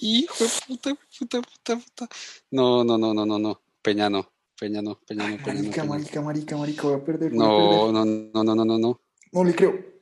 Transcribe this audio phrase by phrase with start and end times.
[0.00, 2.08] Hijo de puta, puta, puta, puta.
[2.50, 3.60] No, no, no, no, no, no.
[3.82, 4.30] Peña no.
[4.58, 5.62] Peña no, Peña no, Peña no.
[5.62, 5.90] Marica, no.
[5.90, 7.32] marica, marica, marica, voy a perder.
[7.32, 7.92] voy a perder.
[7.92, 9.00] No, no, no, no, no, no, no.
[9.32, 9.98] No le creo.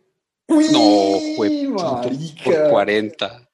[0.48, 2.70] Uy, No, fue por marica.
[2.70, 3.45] 40.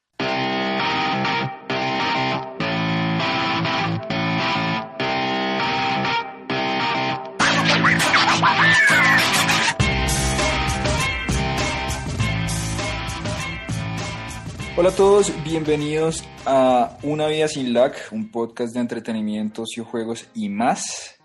[14.83, 20.49] Hola a todos, bienvenidos a Una Vida Sin Lag, un podcast de entretenimiento, juegos y
[20.49, 21.21] más.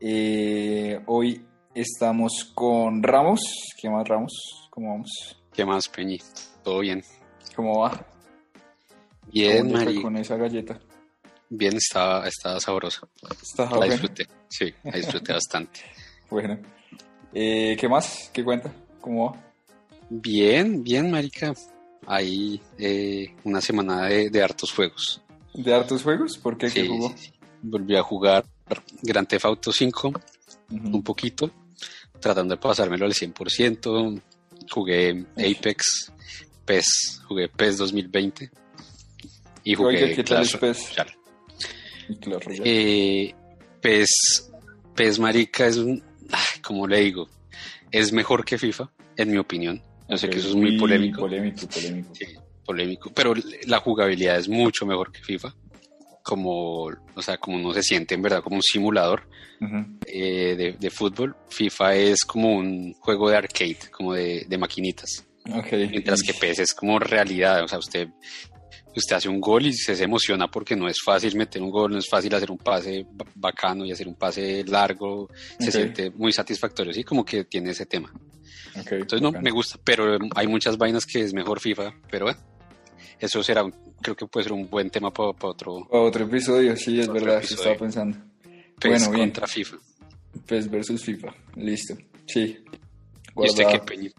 [0.00, 3.42] Eh, hoy estamos con Ramos.
[3.80, 4.32] ¿Qué más, Ramos?
[4.70, 5.08] ¿Cómo vamos?
[5.52, 6.18] ¿Qué más, Peñi?
[6.64, 7.00] Todo bien.
[7.54, 8.04] ¿Cómo va?
[9.32, 10.02] Bien, ¿Cómo le fue Mari.
[10.02, 10.80] con esa galleta?
[11.50, 13.06] Bien, estaba, estaba sabrosa.
[13.40, 14.26] ¿Está La disfruté.
[14.48, 15.78] Sí, la disfruté bastante.
[16.28, 16.58] Bueno.
[17.32, 18.30] Eh, ¿Qué más?
[18.32, 18.72] ¿Qué cuenta?
[19.00, 19.40] ¿Cómo va?
[20.10, 21.54] Bien, bien, marica.
[22.06, 25.20] Ahí eh, una semana de, de hartos juegos.
[25.54, 26.38] ¿De hartos juegos?
[26.38, 26.66] ¿Por qué?
[26.66, 27.08] ¿Qué Sí, jugó?
[27.10, 27.32] sí, sí.
[27.62, 28.44] Volví a jugar
[29.02, 30.88] Grand Theft Auto 5 Ujú.
[30.96, 31.50] un poquito,
[32.20, 34.20] tratando de pasármelo al 100%.
[34.70, 36.10] Jugué Apex,
[36.64, 38.50] PES, jugué PES 2020
[39.64, 40.88] y jugué Oiga, ¿qué tal es Clash PES?
[40.96, 41.18] Royale.
[42.08, 42.62] Y Clash Royale.
[43.28, 43.34] Eh,
[43.80, 44.50] PES,
[44.94, 47.28] PES marica es un, ay, como le digo,
[47.90, 49.82] es mejor que FIFA, en mi opinión.
[50.08, 51.20] Yo sé que eso es muy Uy, polémico.
[51.20, 52.14] Polémico, polémico.
[52.14, 52.26] Sí,
[52.64, 53.10] polémico.
[53.14, 53.34] Pero
[53.66, 55.54] la jugabilidad es mucho mejor que FIFA.
[56.22, 59.28] Como, o sea, como uno se siente en verdad como un simulador
[60.06, 61.36] eh, de, de fútbol.
[61.50, 65.24] FIFA es como un juego de arcade, como de, de maquinitas.
[65.54, 65.72] Ok.
[65.90, 67.62] Mientras que PES es como realidad.
[67.64, 68.08] O sea, usted,
[68.96, 71.92] usted hace un gol y se, se emociona porque no es fácil meter un gol,
[71.92, 75.28] no es fácil hacer un pase ba- bacano y hacer un pase largo.
[75.58, 78.10] Se siente muy satisfactorio, sí, como que tiene ese tema.
[78.80, 82.40] Ok, Entonces no, me gusta, pero hay muchas vainas que es mejor FIFA, pero bueno,
[83.20, 86.98] eso será, un- creo que puede ser un buen tema para otro Otro episodio, sí,
[87.00, 88.18] es verdad, eso estaba pensando.
[88.80, 89.20] PES Bueno, bien.
[89.30, 89.76] contra FIFA.
[90.46, 91.94] PES versus FIFA, listo.
[92.26, 92.58] Sí.
[93.36, 94.10] ¿Y usted qué Guardado.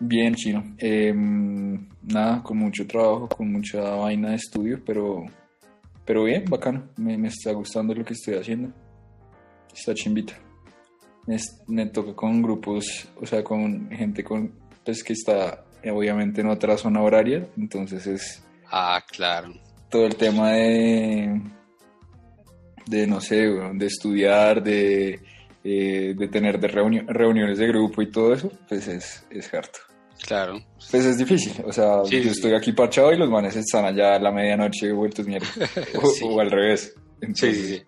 [0.00, 0.74] Bien, chino.
[0.78, 5.24] Em, nada, con mucho trabajo, con mucha vaina de estudio, pero,
[6.04, 6.88] pero bien, bacano.
[6.96, 8.72] Me, me está gustando lo que estoy haciendo.
[9.74, 10.34] Está chimbita.
[11.66, 14.50] Me, toca con grupos, o sea, con gente con,
[14.84, 19.52] pues, que está obviamente en otra zona horaria, entonces es Ah, claro.
[19.90, 21.40] todo el tema de,
[22.86, 25.20] de no sé, de estudiar, de,
[25.64, 29.78] eh, de tener de reuni- reuniones de grupo y todo eso, pues es, es harto.
[30.26, 30.58] Claro.
[30.90, 34.16] Pues es difícil, o sea, Sí, yo estoy aquí parchado y los manes están allá
[34.16, 35.46] a la medianoche vueltos mierda,
[36.02, 36.24] o, Sí.
[36.26, 36.94] o al revés.
[36.96, 37.82] Sí, Entonces, sí, sí.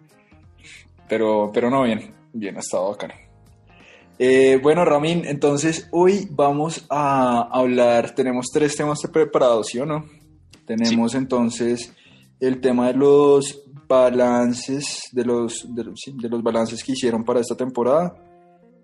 [1.09, 3.15] Pero, pero no, bien, bien, ha estado bacano.
[4.23, 10.05] Eh, bueno, Ramín, entonces hoy vamos a hablar, tenemos tres temas preparados, ¿sí o no?
[10.67, 11.95] Tenemos entonces
[12.39, 17.25] el tema de los balances, de los, de los, sí, de los balances que hicieron
[17.25, 18.15] para esta temporada,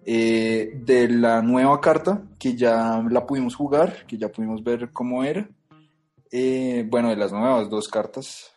[0.07, 5.23] eh, de la nueva carta, que ya la pudimos jugar, que ya pudimos ver cómo
[5.23, 5.47] era,
[6.33, 8.55] eh, bueno, de las nuevas dos cartas,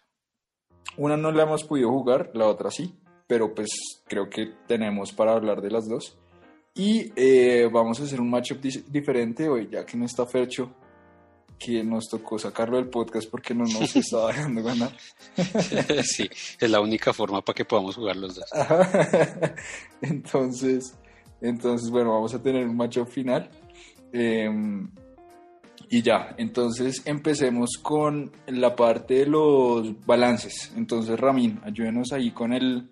[0.95, 2.95] una no la hemos podido jugar, la otra sí,
[3.27, 3.67] pero pues
[4.05, 6.17] creo que tenemos para hablar de las dos.
[6.79, 10.71] Y eh, vamos a hacer un matchup diferente hoy, ya que no está Fercho,
[11.57, 14.95] que nos tocó sacarlo del podcast porque no nos estaba dejando ganar.
[16.03, 18.45] sí, es la única forma para que podamos jugar los dos.
[18.53, 19.55] Ajá.
[20.01, 20.97] entonces,
[21.41, 23.49] entonces, bueno, vamos a tener un matchup final.
[24.13, 24.49] Eh,
[25.89, 30.71] y ya, entonces empecemos con la parte de los balances.
[30.77, 32.89] Entonces, Ramín, ayúdenos ahí con el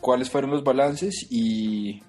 [0.00, 2.02] cuáles fueron los balances y,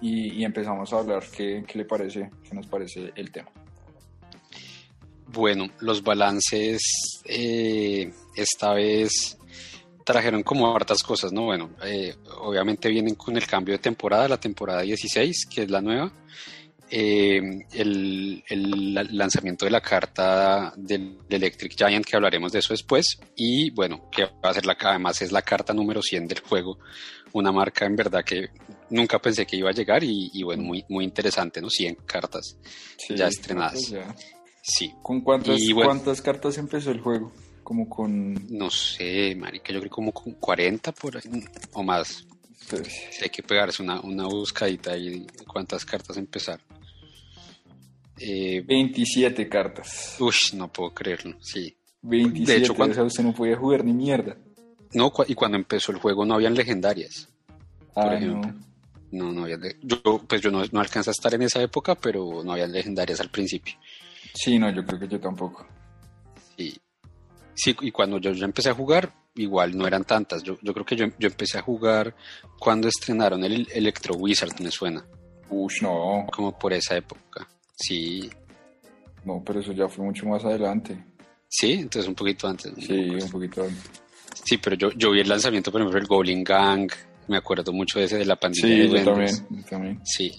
[0.00, 3.48] y, empezamos a hablar qué, le parece, qué nos parece el tema.
[5.28, 6.80] Bueno, los balances
[7.24, 9.36] eh, esta vez
[10.04, 11.44] trajeron como hartas cosas, ¿no?
[11.46, 15.80] Bueno, eh, obviamente vienen con el cambio de temporada, la temporada 16, que es la
[15.80, 16.12] nueva.
[16.88, 17.40] Eh,
[17.72, 23.18] el, el la- lanzamiento de la carta del Electric Giant, que hablaremos de eso después.
[23.34, 26.78] Y bueno, que va a ser la, además es la carta número 100 del juego.
[27.32, 28.50] Una marca en verdad que
[28.90, 31.68] nunca pensé que iba a llegar y, y bueno, muy, muy interesante, ¿no?
[31.70, 32.56] 100 cartas.
[32.98, 33.88] Sí, Ya estrenadas.
[33.88, 34.14] ya.
[34.62, 35.90] Sí, ¿Con cuántas, Y bueno.
[35.90, 37.32] cuántas cartas empezó el juego?
[37.62, 38.34] Como con...
[38.56, 41.22] No sé, marica, yo creo como con 40 por ahí,
[41.72, 42.24] o más.
[43.22, 46.60] Hay que pegarse una, una buscadita ahí de cuántas cartas empezar.
[48.18, 50.16] Eh, 27 cartas.
[50.18, 51.76] ush, no puedo creerlo, sí.
[52.02, 54.36] 27, De hecho, cuando- o sea, usted no podía jugar ni mierda.
[54.94, 57.28] No, cu- y cuando empezó el juego no habían legendarias.
[57.94, 58.40] Por Ah, ejemplo.
[58.52, 58.66] no.
[59.12, 59.58] No, no había.
[59.82, 63.20] Yo, pues yo no, no alcancé a estar en esa época, pero no habían legendarias
[63.20, 63.74] al principio.
[64.34, 65.66] Sí, no, yo creo que yo tampoco.
[66.56, 66.74] Y,
[67.56, 70.42] Sí, y cuando yo ya empecé a jugar, igual no eran tantas.
[70.42, 72.14] Yo, yo creo que yo, yo empecé a jugar
[72.60, 75.04] cuando estrenaron el Electro Wizard, me suena.
[75.48, 76.26] Ush, no.
[76.30, 77.48] Como por esa época.
[77.74, 78.30] Sí.
[79.24, 81.02] No, pero eso ya fue mucho más adelante.
[81.48, 82.72] Sí, entonces un poquito antes.
[82.78, 83.90] Sí, un poquito antes.
[84.44, 86.90] Sí, pero yo, yo vi el lanzamiento, por ejemplo, el Goblin Gang.
[87.28, 90.00] Me acuerdo mucho de ese de la pandilla Sí, de yo también, yo también.
[90.04, 90.32] Sí.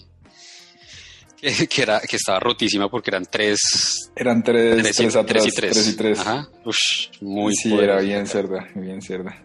[1.40, 5.26] Que, que era, que estaba rotísima porque eran tres, Eran tres, tres, tres, y, atrás,
[5.26, 5.72] tres y tres.
[5.72, 6.18] tres y tres.
[6.20, 6.48] Ajá.
[6.64, 7.92] Ush, muy sí, poderoso.
[7.98, 9.44] era bien cerda, bien cerda.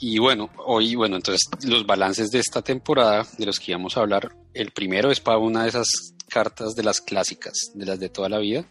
[0.00, 4.00] Y bueno, hoy, bueno, entonces los balances de esta temporada de los que íbamos a
[4.00, 5.88] hablar, el primero es para una de esas
[6.28, 8.64] cartas de las clásicas, de las de toda la vida,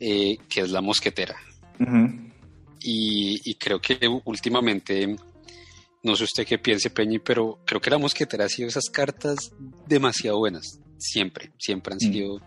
[0.00, 1.36] eh, que es la mosquetera.
[2.82, 5.14] Y creo que últimamente,
[6.02, 9.52] no sé usted qué piense, Peñi, pero creo que la mosquetera ha sido esas cartas
[9.86, 10.80] demasiado buenas.
[10.98, 12.12] Siempre, siempre han Mm.
[12.12, 12.40] sido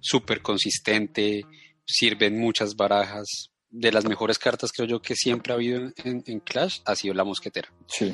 [0.00, 1.44] súper consistente,
[1.86, 3.26] sirven muchas barajas.
[3.70, 6.94] De las mejores cartas creo yo que siempre ha habido en- en- en Clash ha
[6.94, 7.72] sido la mosquetera.
[7.88, 8.12] Sí,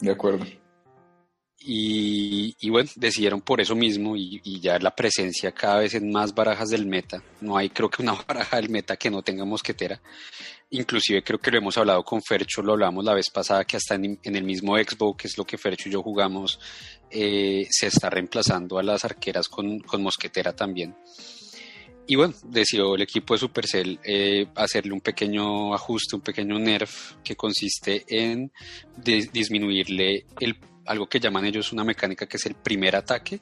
[0.00, 0.44] de acuerdo.
[1.60, 6.32] Y, y bueno, decidieron por eso mismo y, ya la presencia cada vez en más
[6.34, 7.22] barajas del meta.
[7.40, 10.00] No hay creo que una baraja del meta que no tenga mosquetera.
[10.70, 13.94] Inclusive creo que lo hemos hablado con Fercho, lo hablamos la vez pasada que hasta
[13.96, 16.60] en, el mismo Xbox, que es lo que Fercho y yo jugamos,
[17.10, 20.94] eh, se está reemplazando a las arqueras con, con mosquetera también.
[22.06, 27.16] Y bueno, decidió el equipo de Supercell eh, hacerle un pequeño ajuste, un pequeño nerf
[27.22, 28.50] que consiste en
[28.96, 30.56] dis- disminuirle el,
[30.88, 33.40] algo que llaman ellos una mecánica que es el primer ataque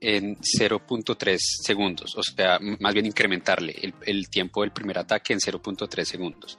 [0.00, 5.38] en 0.3 segundos, o sea, más bien incrementarle el, el tiempo del primer ataque en
[5.38, 6.58] 0.3 segundos.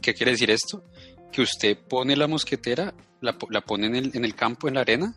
[0.00, 0.84] ¿Qué quiere decir esto?
[1.32, 4.82] Que usted pone la mosquetera, la, la pone en el, en el campo, en la
[4.82, 5.16] arena,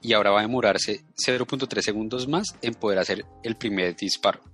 [0.00, 4.51] y ahora va a demorarse 0.3 segundos más en poder hacer el primer disparo.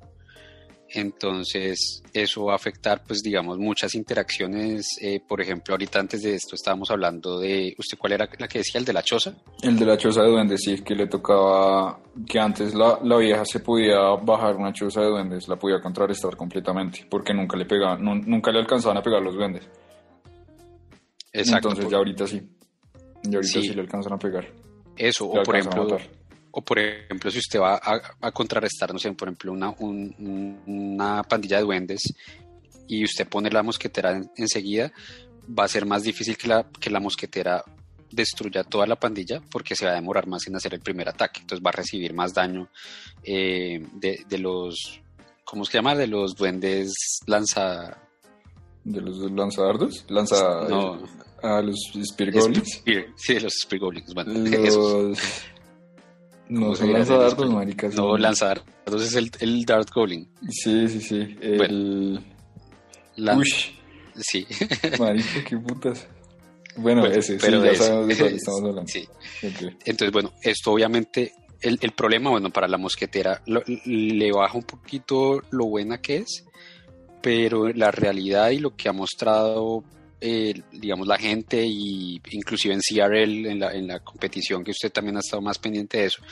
[0.90, 4.87] Entonces, eso va a afectar, pues, digamos, muchas interacciones.
[5.02, 8.58] Eh, por ejemplo, ahorita antes de esto estábamos hablando de, ¿usted cuál era la que
[8.61, 8.79] decía?
[8.79, 9.35] ¿El de la choza?
[9.62, 13.44] El de la choza de duendes, sí, que le tocaba, que antes la, la vieja
[13.44, 18.02] se podía bajar una choza de duendes, la podía contrarrestar completamente, porque nunca le pegaban,
[18.02, 19.69] nu- nunca le alcanzaban a pegar los duendes.
[21.32, 21.69] Exacto.
[21.69, 22.43] Entonces por- ya ahorita sí.
[23.25, 23.75] Y ahorita sí, Sí.
[23.75, 24.46] le alcanzan a pegar.
[24.96, 25.99] eso, Le o por ejemplo.
[26.50, 30.15] O por ejemplo, si usted va a, a contrarrestar, no sé, por ejemplo, una, un-
[30.19, 32.00] un- una pandilla de duendes
[32.87, 34.93] y usted pone la mosquetera en- enseguida,
[35.59, 37.62] va a ser más difícil que la, que la mosquetera
[38.11, 41.41] destruya toda la pandilla porque se va a demorar más en hacer el primer ataque.
[41.41, 42.69] Entonces va a recibir más daño
[43.23, 45.00] eh, de, de los,
[45.45, 45.95] ¿cómo se llama?
[45.95, 46.93] De los duendes
[47.27, 47.99] lanza...
[48.85, 50.06] ¿De los lanzadardos?
[50.09, 50.67] Lanza...
[50.69, 51.03] No.
[51.43, 52.81] A los Spear Goblins.
[52.83, 54.15] Spear- sí, de los Spear Goblins.
[54.15, 54.33] Bueno,
[54.67, 55.19] esos.
[56.49, 57.95] No ¿Cómo se son lanzadardos, maricas.
[57.95, 60.29] No, lanzadardos es el, el Dart Goblin.
[60.49, 61.37] Sí, sí, sí.
[61.41, 62.21] El...
[63.37, 63.71] Ush,
[64.17, 64.47] Sí.
[64.99, 66.06] marica, qué putas.
[66.77, 67.85] Bueno, Bueno, ese, sí, pero ya ese.
[67.85, 68.87] sabemos de cuál estamos hablando.
[68.89, 69.09] Sí.
[69.85, 74.65] Entonces, bueno, esto obviamente, el, el problema, bueno, para la mosquetera lo- le baja un
[74.65, 76.45] poquito lo buena que es,
[77.23, 79.85] pero la realidad y lo que ha mostrado,
[80.20, 84.91] eh, digamos, la gente y inclusive en CRL, en la, en la competición, que usted
[84.93, 86.23] también ha estado más pendiente de eso,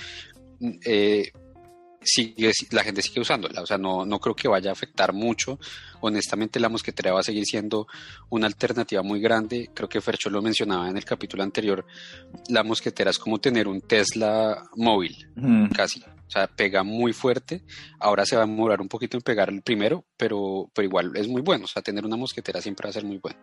[0.84, 1.30] eh,
[2.02, 5.58] sigue, la gente sigue usándola, o sea, no, no creo que vaya a afectar mucho.
[6.00, 7.86] Honestamente, la mosquetera va a seguir siendo
[8.30, 9.70] una alternativa muy grande.
[9.75, 11.84] Creo que Fercho lo mencionaba en el capítulo anterior.
[12.49, 15.68] La mosquetera es como tener un Tesla móvil, Mm.
[15.70, 16.02] casi.
[16.26, 17.62] O sea, pega muy fuerte.
[18.00, 21.28] Ahora se va a demorar un poquito en pegar el primero, pero, pero igual es
[21.28, 21.64] muy bueno.
[21.64, 23.38] O sea, tener una mosquetera siempre va a ser muy bueno.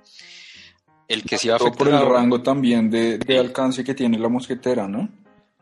[1.08, 1.78] El que sí va a afectar.
[1.78, 5.10] por el rango también de, alcance que tiene la mosquetera, ¿no?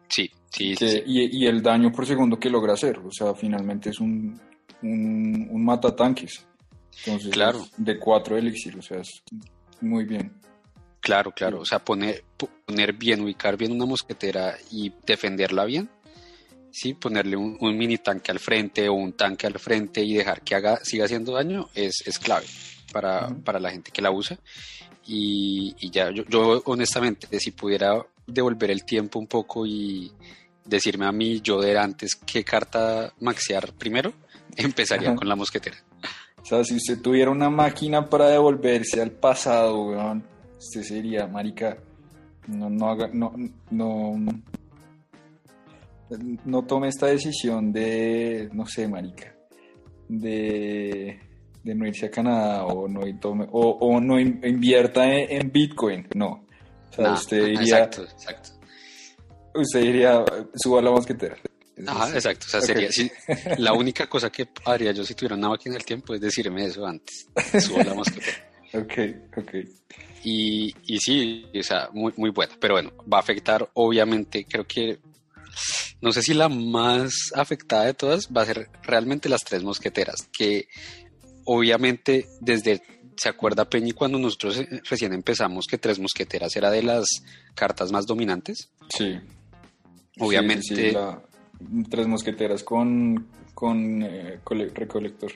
[0.08, 1.04] Sí, sí, Que- sí.
[1.06, 3.00] y, y el daño por segundo que logra hacer.
[3.00, 4.40] O sea, finalmente es un,
[4.82, 6.46] un, un matatanques.
[7.06, 7.66] Entonces, Claro.
[7.78, 9.24] de 4 elixir, o sea, es
[9.80, 10.34] muy bien.
[11.00, 11.62] Claro, claro.
[11.62, 15.90] O sea, poner, poner bien, ubicar bien una mosquetera y defenderla bien.
[16.72, 20.42] Sí, ponerle un, un mini tanque al frente o un tanque al frente y dejar
[20.42, 22.46] que haga, siga haciendo daño es, es clave
[22.92, 24.38] para, para la gente que la usa.
[25.06, 30.12] Y, y ya, yo, yo honestamente, si pudiera devolver el tiempo un poco y
[30.66, 34.14] decirme a mí, yo de antes, qué carta maxear primero,
[34.56, 35.18] empezaría Ajá.
[35.18, 35.78] con la mosquetera.
[36.42, 40.24] O sea, si usted tuviera una máquina para devolverse al pasado, weón,
[40.58, 41.78] usted sería, marica,
[42.48, 43.34] no, no haga, no,
[43.70, 44.16] no,
[46.46, 49.36] no tome esta decisión de, no sé, marica,
[50.08, 51.20] de,
[51.64, 55.52] de no irse a Canadá o no, tome, o, o no in- invierta en, en
[55.52, 56.46] Bitcoin, no.
[56.90, 58.50] O sea, usted diría, exacto, exacto.
[59.56, 60.24] usted diría,
[60.56, 61.38] suba la mosquetera.
[61.88, 62.46] Ajá, exacto.
[62.48, 62.66] O sea, Ok.
[62.66, 63.12] sería si-
[63.58, 66.86] la única cosa que haría yo si tuviera una máquina del tiempo es decirme eso
[66.86, 67.28] antes.
[67.60, 68.38] Subo la mosquetera.
[68.74, 68.94] Ok,
[69.36, 69.54] ok.
[70.24, 72.54] Y, y sí, o sea, muy, muy buena.
[72.58, 74.98] Pero bueno, va a afectar, obviamente, creo que.
[76.02, 80.28] No sé si la más afectada de todas va a ser realmente las tres mosqueteras,
[80.32, 80.68] que
[81.46, 82.82] obviamente desde
[83.22, 87.06] ¿Se acuerda Peñi cuando nosotros eh, recién empezamos que Tres Mosqueteras era de las
[87.54, 88.72] cartas más dominantes?
[88.90, 89.16] Sí.
[90.20, 90.98] Obviamente.
[91.90, 94.40] Tres Mosqueteras con, con eh,
[94.74, 95.34] Recolector.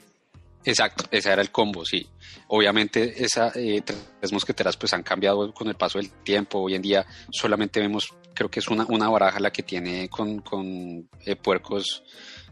[0.64, 2.08] Exacto, ese era el combo, sí.
[2.48, 6.58] Obviamente esas eh, tres mosqueteras pues han cambiado con el paso del tiempo.
[6.58, 10.42] Hoy en día solamente vemos, creo que es una, una baraja la que tiene con,
[10.42, 11.10] con
[11.42, 12.04] puercos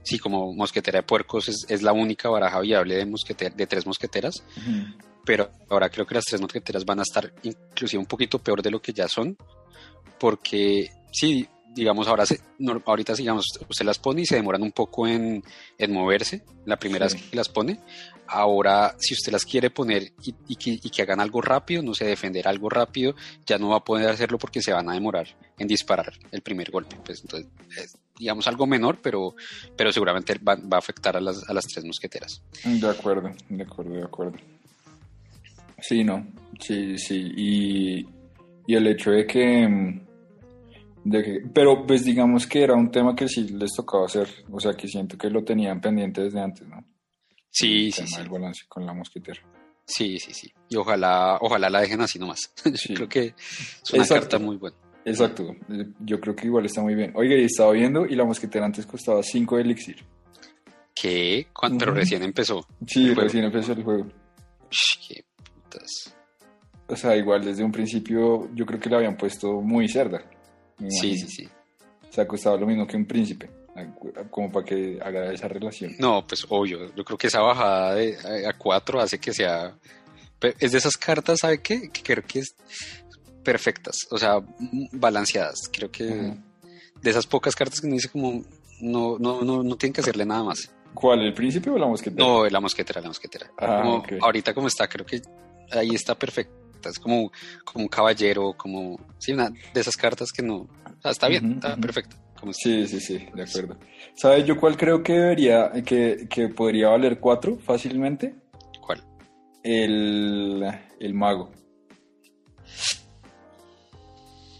[0.03, 3.85] sí, como mosquetera de puercos es, es, la única baraja viable de, mosqueter, de tres
[3.85, 4.43] mosqueteras.
[5.25, 8.71] Pero ahora creo que las tres mosqueteras van a estar inclusive un poquito peor de
[8.71, 9.37] lo que ya son,
[10.19, 12.39] porque sí, digamos, ahora se,
[12.85, 15.43] ahorita digamos, usted las pone y se demoran un poco en,
[15.89, 17.79] moverse, la primera vez que las pone,
[18.27, 20.13] ahora si usted las quiere poner
[20.47, 23.15] y, que, hagan algo rápido, no sé, defender algo rápido,
[23.45, 25.27] ya no va a poder hacerlo porque se van a demorar
[25.57, 27.49] en disparar el primer golpe, pues entonces,
[28.17, 29.35] digamos, algo menor, pero,
[29.75, 32.41] pero seguramente va, va a afectar a las, a las tres mosqueteras.
[32.63, 34.37] De acuerdo, de acuerdo, de acuerdo.
[35.83, 36.25] Sí, no,
[36.61, 38.07] sí, sí, y,
[38.73, 40.01] el hecho de que,
[41.03, 44.73] de pero pues digamos que era un tema que sí les tocaba hacer, o sea
[44.73, 46.83] que siento que lo tenían pendiente desde antes, ¿no?
[47.49, 48.17] Sí, el sí, tema sí.
[48.17, 49.41] del balance con la mosquetera.
[49.85, 50.51] Sí, sí, sí.
[50.69, 52.53] Y ojalá, ojalá la dejen así nomás.
[52.87, 54.77] Yo creo que es una carta muy buena.
[55.05, 55.53] Exacto,
[55.99, 57.11] yo creo que igual está muy bien.
[57.15, 59.97] Oiga, y estaba viendo y la mosquetera antes costaba 5 elixir.
[60.95, 61.47] ¿Qué?
[61.77, 62.65] Pero recién empezó.
[62.87, 64.07] Sí, recién empezó el juego.
[65.05, 65.25] qué
[66.87, 70.23] o sea, igual desde un principio yo creo que la habían puesto muy cerda.
[70.89, 71.49] Sí, sí, sí.
[72.09, 73.49] O sea, costaba lo mismo que un príncipe,
[74.29, 75.95] como para que haga esa relación.
[75.97, 76.93] No, pues obvio.
[76.95, 79.75] Yo creo que esa bajada de, a 4 hace que sea.
[80.59, 81.89] Es de esas cartas, ¿sabe qué?
[81.89, 82.55] Que creo que es
[83.43, 84.41] perfectas, o sea,
[84.91, 85.69] balanceadas.
[85.71, 88.43] Creo que de esas pocas cartas que uno dice como
[88.81, 90.69] no, no, no, no tienen que hacerle nada más.
[90.93, 91.21] ¿Cuál?
[91.21, 92.25] ¿El príncipe o la mosquetera?
[92.25, 93.51] No, la mosquetera, la mosquetera.
[93.57, 95.21] Ah, Ahorita como está, creo que
[95.71, 96.62] ahí está perfecto.
[96.89, 97.31] Es como,
[97.63, 98.99] como un caballero, como...
[99.17, 100.67] Sí, una de esas cartas que no...
[101.03, 102.15] está bien, está perfecto.
[102.51, 103.77] Sí, sí, sí, de acuerdo.
[104.15, 108.35] ¿Sabes yo cuál creo que debería, que, que podría valer cuatro fácilmente?
[108.81, 109.01] ¿Cuál?
[109.63, 110.61] El,
[110.99, 111.51] el mago.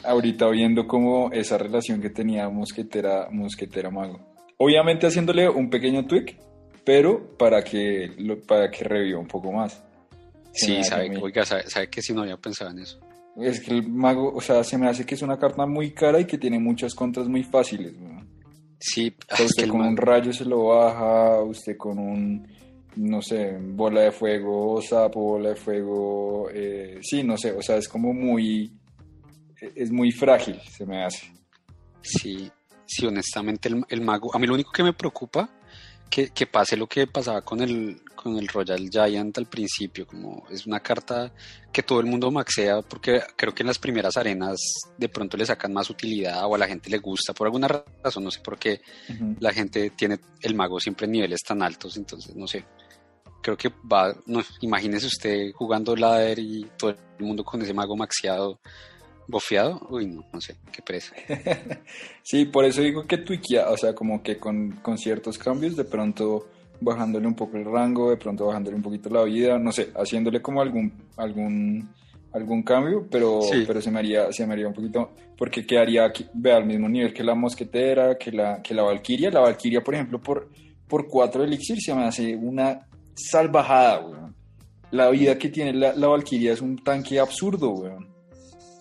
[0.06, 4.20] Ahorita viendo como esa relación que tenía mosquetera, mosquetera mago.
[4.58, 6.38] Obviamente haciéndole un pequeño tweak,
[6.86, 8.12] pero para que,
[8.48, 9.84] para que reviva un poco más.
[10.54, 13.00] Sí, sabe, oiga, sabe, que si no había pensado en eso.
[13.42, 16.20] Es que el mago, o sea, se me hace que es una carta muy cara
[16.20, 17.94] y que tiene muchas contras muy fáciles.
[18.80, 22.48] Sí, usted con un rayo se lo baja, usted con un,
[22.98, 27.78] no sé, bola de fuego, sapo, bola de fuego, eh, sí, no sé, o sea,
[27.78, 28.78] es como muy,
[29.76, 31.32] es muy frágil, se me hace.
[32.02, 32.52] Sí,
[32.86, 35.50] sí, honestamente el, mago, a mí lo único que me preocupa
[36.10, 40.46] que, que, pase lo que pasaba con el, con el Royal Giant al principio, como
[40.50, 41.34] es una carta
[41.72, 44.58] que todo el mundo maxea, porque creo que en las primeras arenas
[44.98, 48.24] de pronto le sacan más utilidad o a la gente le gusta, por alguna razón,
[48.24, 48.82] no sé por qué
[49.40, 52.66] la gente tiene el mago siempre en niveles tan altos, entonces no sé.
[53.42, 57.98] Creo que va, no, imagínese usted jugando ladder y todo el mundo con ese mago
[57.98, 58.58] maxeado
[59.28, 61.14] bofeado, uy, no, no sé, qué presa.
[62.24, 65.86] sí, por eso digo que tuiquea, o sea, como que con, con, ciertos cambios, de
[65.86, 66.48] pronto
[66.84, 70.42] bajándole un poco el rango, de pronto bajándole un poquito la vida, no sé, haciéndole
[70.42, 71.90] como algún algún
[72.34, 76.26] algún cambio, pero, pero se me haría, se me haría un poquito, porque quedaría aquí,
[76.34, 79.94] vea, al mismo nivel que la mosquetera, que la, que la valquiria, la valquiria, por
[79.94, 80.50] ejemplo, por,
[80.88, 84.36] por cuatro elixir se me hace una salvajada, weón.
[84.90, 88.08] La vida que tiene la, la valquiria es un tanque absurdo, weón.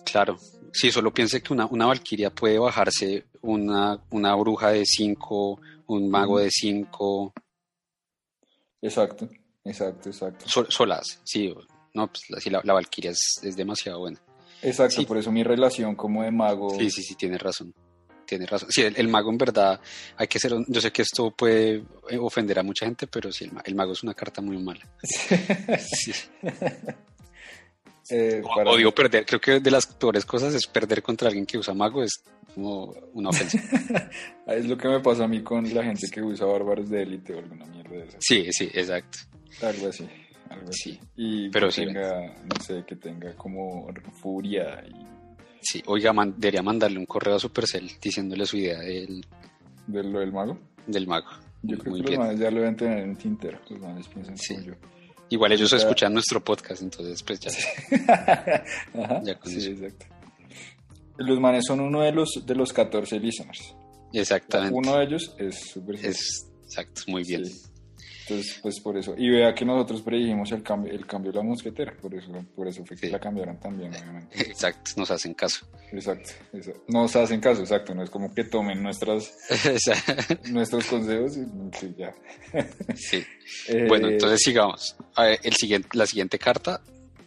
[0.03, 0.37] Claro,
[0.71, 6.09] si solo piense que una, una valquiria puede bajarse una, una bruja de 5, un
[6.09, 7.33] mago de 5.
[8.83, 9.29] Exacto,
[9.63, 10.45] exacto, exacto.
[10.69, 11.53] solas, sí,
[11.93, 14.19] no, pues la, la, valquiria es, es, demasiado buena.
[14.61, 16.77] Exacto, por eso mi relación como de mago.
[16.77, 17.73] Sí, sí, sí, tiene razón.
[18.25, 18.69] Tiene razón.
[18.71, 19.79] Sí, el, mago en verdad
[20.17, 20.53] hay que ser.
[20.67, 21.83] Yo sé que esto puede
[22.19, 24.85] ofender a mucha gente, pero sí, el, el mago es una carta muy mala.
[25.79, 26.11] sí.
[28.09, 31.73] Eh, Odio perder, creo que de las peores cosas es perder contra alguien que usa
[31.73, 33.57] mago, es como una ofensa.
[34.47, 37.33] es lo que me pasa a mí con la gente que usa bárbaros de élite
[37.33, 38.17] o alguna mierda de esas.
[38.19, 39.19] Sí, sí, exacto.
[39.61, 40.07] Algo así,
[40.49, 40.99] algo sí.
[41.15, 43.87] Y Pero que tenga, no sé, que tenga como
[44.21, 45.05] furia y...
[45.61, 49.25] Sí, oiga, debería mandarle un correo a Supercell diciéndole su idea del...
[49.87, 50.57] ¿De lo del mago?
[50.85, 51.29] Del mago.
[51.61, 54.55] Yo creo que los manes ya lo deben tener en tintero, los manes piensan sí.
[54.55, 54.73] como yo.
[55.33, 57.49] Igual ellos escuchan nuestro podcast, entonces pues ya.
[59.03, 60.05] Ajá, ya con sí, exacto.
[61.17, 63.73] Los manes son uno de los, de los 14 listeners.
[64.13, 64.75] Exactamente.
[64.75, 67.45] Uno de ellos es súper Es, exacto, muy bien.
[68.25, 69.15] Entonces, pues por eso.
[69.17, 72.67] Y vea que nosotros predijimos el cambio, el cambio de la mosquetera, por eso, por
[72.67, 74.41] eso fue que la cambiaron también, obviamente.
[74.41, 75.65] Exacto, nos hacen caso.
[75.91, 76.31] Exacto,
[76.87, 77.93] nos hacen caso, exacto.
[77.93, 79.35] No es como que tomen nuestras,
[80.51, 82.13] nuestros consejos y ya.
[82.95, 83.23] sí.
[83.67, 84.95] Eh, bueno, entonces sigamos.
[85.17, 86.81] el siguiente, la siguiente carta,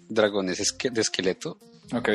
[0.09, 1.59] dragones de esqueleto.
[1.95, 2.09] Ok.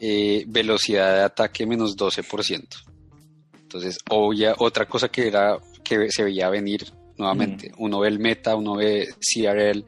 [0.00, 2.66] Eh, velocidad de ataque menos 12%.
[3.62, 6.84] Entonces, obvia, otra cosa que era que se veía venir
[7.16, 7.72] nuevamente.
[7.78, 9.84] Uno ve el meta, uno ve CRL,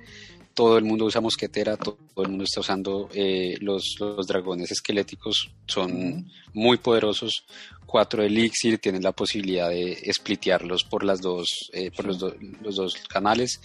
[0.57, 5.51] todo el mundo usa mosquetera, todo, el mundo está usando eh, los, los, dragones esqueléticos,
[5.67, 7.45] son muy poderosos.
[7.85, 12.19] Cuatro elixir, tienen la posibilidad de splitearlos por, las dos, eh, por los,
[12.63, 13.61] los, dos canales.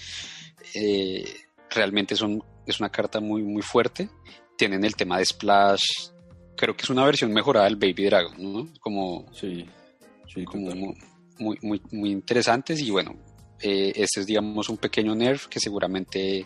[0.75, 1.24] Eh,
[1.70, 4.10] realmente son, es una carta muy, muy fuerte.
[4.58, 6.10] Tienen el tema de Splash.
[6.58, 8.68] Creo que es una versión mejorada del Baby Dragon, ¿no?
[8.82, 9.65] Como, sí,
[10.27, 10.75] sí, como
[11.39, 13.15] muy, muy, muy interesantes y bueno,
[13.62, 16.46] eh, este es, digamos, un pequeño nerf que seguramente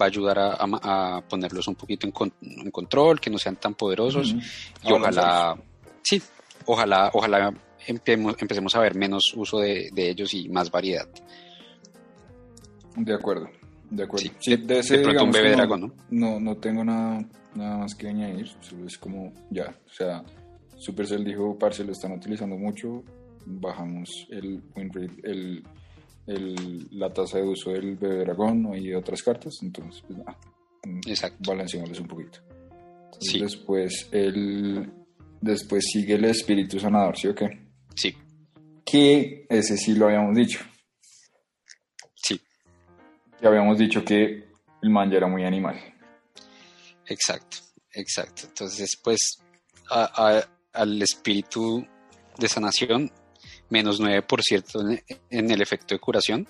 [0.00, 4.34] va a ayudar a, ponerlos un poquito en, control, que no sean tan poderosos.
[4.82, 5.56] Y ojalá,
[6.02, 6.20] sí,
[6.66, 7.54] ojalá, ojalá
[7.86, 11.08] empecemos a ver menos uso de, ellos y más variedad.
[12.96, 13.48] De acuerdo,
[13.90, 14.30] de acuerdo.
[14.40, 15.92] Sí, de, ese, pronto un bebé dragón, ¿no?
[16.10, 16.40] ¿no?
[16.40, 18.50] No tengo nada, nada más que añadir,
[18.86, 20.24] es como ya, o sea,
[20.78, 23.02] Supercell dijo, parce, lo están utilizando mucho,
[23.44, 25.62] bajamos el win rate, el
[26.26, 30.38] la tasa de uso del bebé dragón y otras cartas, entonces pues nada,
[31.06, 31.52] Exacto.
[31.52, 32.40] un poquito.
[33.20, 34.92] Después, el,
[35.40, 37.48] después sigue el espíritu sanador, ¿sí o qué?
[37.94, 38.14] Sí.
[38.84, 40.60] Que ese sí lo habíamos dicho.
[42.14, 42.40] Sí.
[43.40, 44.44] Ya habíamos dicho que
[44.82, 45.76] el man ya era muy animal.
[47.06, 47.58] Exacto,
[47.92, 48.42] exacto.
[48.48, 49.38] Entonces, pues,
[49.88, 51.86] al espíritu
[52.38, 53.10] de sanación
[53.70, 56.46] menos 9% en, el efecto de curación,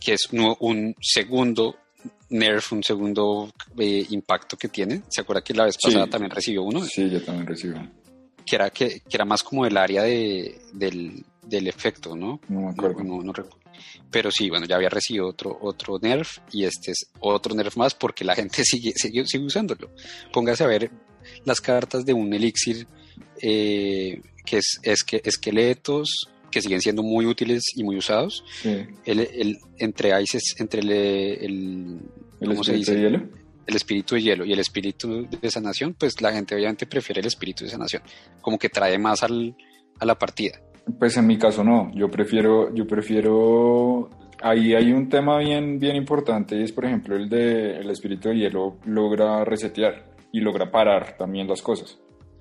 [0.00, 1.76] que es un segundo
[2.30, 5.02] nerf, un segundo eh, impacto que tiene.
[5.08, 6.82] ¿Se acuerda que la vez pasada también recibió uno?
[6.84, 7.74] Sí, yo también recibí
[8.46, 12.40] Que era, que, era más como del área de, del, efecto, ¿no?
[12.48, 13.02] No me acuerdo.
[13.02, 13.32] No,
[14.10, 17.94] Pero sí, bueno, ya había recibido otro, otro nerf y este es otro nerf más
[17.94, 19.90] porque la gente sigue, sigue, sigue usándolo.
[20.32, 20.90] Póngase a ver
[21.44, 22.86] las cartas de un elixir
[23.42, 28.44] eh, que es, que esqueletos que siguen siendo muy útiles y muy usados.
[29.04, 30.12] El, entre
[30.58, 30.90] entre el,
[32.40, 33.28] el, espíritu de hielo.
[33.66, 37.28] El espíritu de hielo y el espíritu de sanación, pues la gente obviamente prefiere el
[37.28, 38.02] espíritu de sanación,
[38.40, 39.54] como que trae más al,
[40.00, 40.60] a la partida.
[40.98, 44.10] Pues en mi caso no, yo prefiero, yo prefiero
[44.42, 48.30] ahí hay un tema bien, bien importante y es por ejemplo el de el espíritu
[48.30, 51.98] de hielo logra resetear y logra parar también las cosas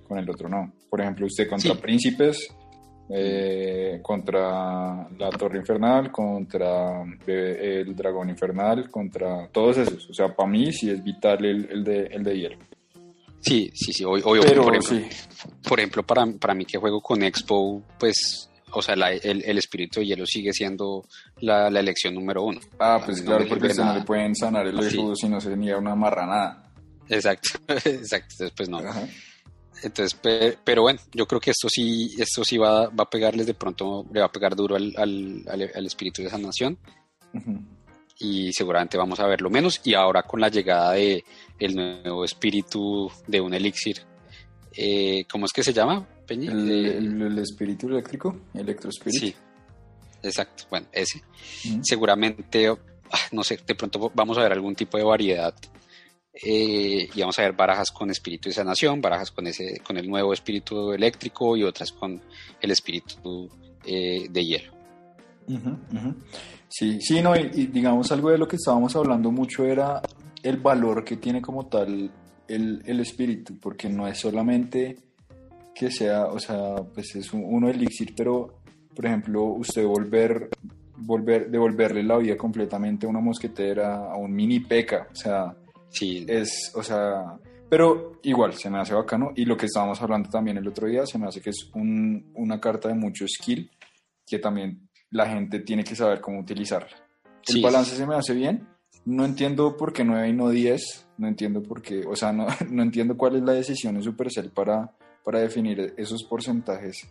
[0.10, 0.74] con el otro no.
[0.90, 2.50] Por ejemplo, usted contra príncipes,
[3.10, 10.10] eh, contra la Torre Infernal, contra el Dragón Infernal, contra todos esos.
[10.10, 12.58] O sea, para mí sí es vital el, de, el de hielo.
[13.40, 14.04] Sí, sí, sí.
[14.04, 14.74] Por ejemplo,
[15.64, 20.08] por ejemplo para, para mí que juego con Expo, pues o sea, el, espíritu de
[20.08, 21.06] hielo sigue siendo
[21.40, 22.60] la, elección número uno.
[22.80, 25.96] Ah, pues claro, porque no le pueden sanar el escudo si no se niega una
[25.96, 26.72] marranada.
[27.08, 27.50] Exacto,
[27.86, 28.80] exacto, después no.
[29.84, 30.20] Entonces,
[30.64, 34.06] pero bueno, yo creo que esto sí, esto sí va, va a pegarles de pronto,
[34.12, 36.78] le va a pegar duro al, al, espíritu de esa nación.
[38.18, 39.80] Y seguramente vamos a verlo menos.
[39.84, 41.24] Y ahora con la llegada de
[41.58, 44.02] el nuevo espíritu de un elixir,
[44.76, 46.52] eh, ¿cómo es que se llama, Peña?
[46.52, 49.28] El, espíritu eléctrico, electroespíritu.
[49.28, 49.36] Sí,
[50.22, 51.22] exacto, bueno, ese.
[51.82, 55.54] Seguramente, ah, no sé, de pronto vamos a ver algún tipo de variedad
[56.34, 60.10] eh, y vamos a ver barajas con espíritu de sanación, barajas con, ese, con el
[60.10, 62.22] nuevo espíritu eléctrico y otras con
[62.62, 63.50] el espíritu
[63.86, 64.74] eh, de hielo.
[66.68, 70.02] Sí, sí, no, y, digamos algo de lo que estábamos hablando mucho era
[70.44, 72.12] el valor que tiene como tal
[72.48, 74.98] el, el espíritu, porque no es solamente
[75.74, 78.60] que sea, o sea, pues es uno elixir, pero
[78.96, 80.50] por ejemplo, usted volver,
[80.98, 85.56] volver, devolverle la vida completamente a una mosquetera, a un mini peca, o sea,
[85.90, 86.26] Sí.
[86.28, 87.38] Es, o sea,
[87.70, 89.32] pero igual se me hace bacano.
[89.36, 92.32] Y lo que estábamos hablando también el otro día, se me hace que es un,
[92.36, 93.70] una carta de mucho skill
[94.26, 96.96] que también la gente tiene que saber cómo utilizarla.
[97.48, 98.68] El balance se me hace bien.
[99.06, 101.08] No entiendo por qué 9 y no 10.
[101.18, 104.52] No entiendo por qué, o sea, no, no entiendo cuál es la decisión de Supercell
[104.52, 104.92] para,
[105.24, 107.08] para definir esos porcentajes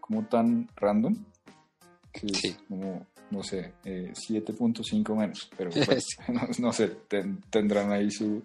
[0.00, 1.14] como tan random.
[2.12, 2.56] Que sí.
[2.68, 6.04] como, no sé, 7.5 menos, pero pues,
[6.60, 6.88] no, sé,
[7.50, 8.42] tendrán ahí su,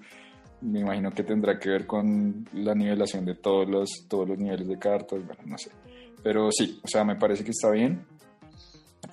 [0.62, 4.67] me imagino que tendrá que ver con la nivelación de todos los, todos los niveles
[4.67, 5.71] de cartas, bueno, no sé.
[6.23, 8.04] Pero sí, o sea, me parece que está bien.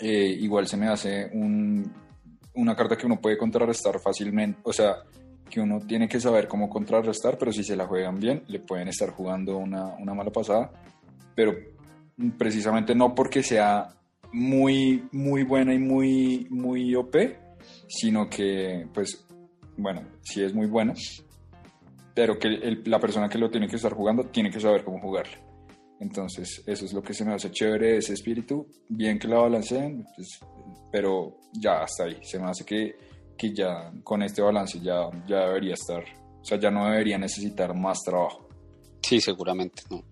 [0.01, 1.93] Eh, igual se me hace un,
[2.55, 4.97] una carta que uno puede contrarrestar fácilmente, o sea,
[5.51, 8.89] que uno tiene que saber cómo contrarrestar, pero si se la juegan bien, le pueden
[8.89, 10.71] estar jugando una, una mala pasada,
[11.35, 11.55] pero
[12.39, 13.89] precisamente no porque sea
[14.35, 17.15] muy, muy buena y muy, muy OP,
[17.87, 19.25] sino que, pues,
[19.77, 20.93] bueno, sí es muy buena,
[22.15, 22.49] pero que
[22.85, 25.39] la persona que lo tiene que estar jugando tiene que saber cómo jugarle.
[26.01, 28.67] Entonces, eso es lo que se me hace chévere ese espíritu.
[28.89, 30.41] Bien que la balanceen, pues,
[30.91, 32.19] pero ya hasta ahí.
[32.23, 32.97] Se me hace que,
[33.39, 36.03] que ya con este balance ya, ya debería estar,
[36.41, 38.49] o sea, ya no debería necesitar más trabajo.
[39.01, 40.03] Sí, seguramente, no.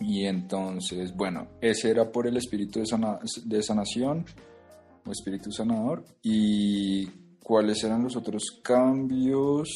[0.00, 2.86] Y entonces, bueno, ese era por el espíritu de,
[3.44, 4.24] de sanación
[5.06, 6.04] o espíritu sanador.
[6.22, 7.06] ¿Y
[7.42, 9.68] cuáles eran los otros cambios?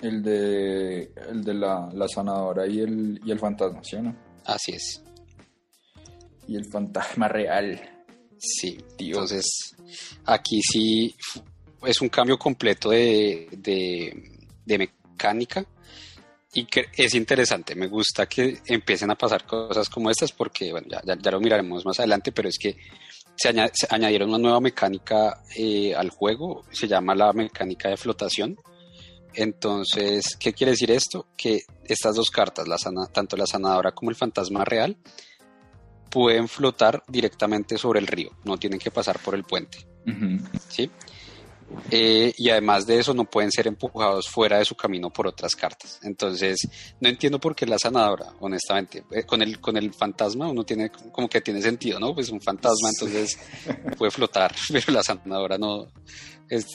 [0.00, 4.16] El de, el de la, la sanadora y el, y el fantasma, ¿sí o no?
[4.44, 5.02] Así es.
[6.46, 7.80] Y el fantasma real.
[8.38, 9.74] Sí, entonces
[10.24, 11.14] aquí sí
[11.84, 15.66] es un cambio completo de, de, mecánica
[16.58, 17.74] y que es interesante.
[17.74, 21.84] Me gusta que empiecen a pasar cosas como estas porque, bueno, ya, ya, lo miraremos
[21.84, 22.76] más adelante, pero es que
[23.36, 23.48] se,
[23.90, 28.56] añadieron una nueva mecánica eh, al juego, se llama la mecánica de flotación
[29.34, 31.28] entonces, ¿qué quiere decir esto?
[31.36, 32.76] Que estas dos cartas, la
[33.12, 34.96] tanto la sanadora como el fantasma real,
[36.10, 39.86] pueden flotar directamente sobre el río, no tienen que pasar por el puente.
[40.68, 40.90] ¿sí?
[41.90, 45.54] Eh, y además de eso no pueden ser empujados fuera de su camino por otras
[45.54, 46.00] cartas.
[46.02, 46.68] Entonces,
[47.00, 49.04] no entiendo por qué la sanadora, honestamente.
[49.10, 52.14] Eh, con, el, con el fantasma uno tiene como que tiene sentido, ¿no?
[52.14, 53.38] Pues un fantasma entonces
[53.96, 55.88] puede flotar, pero la sanadora no,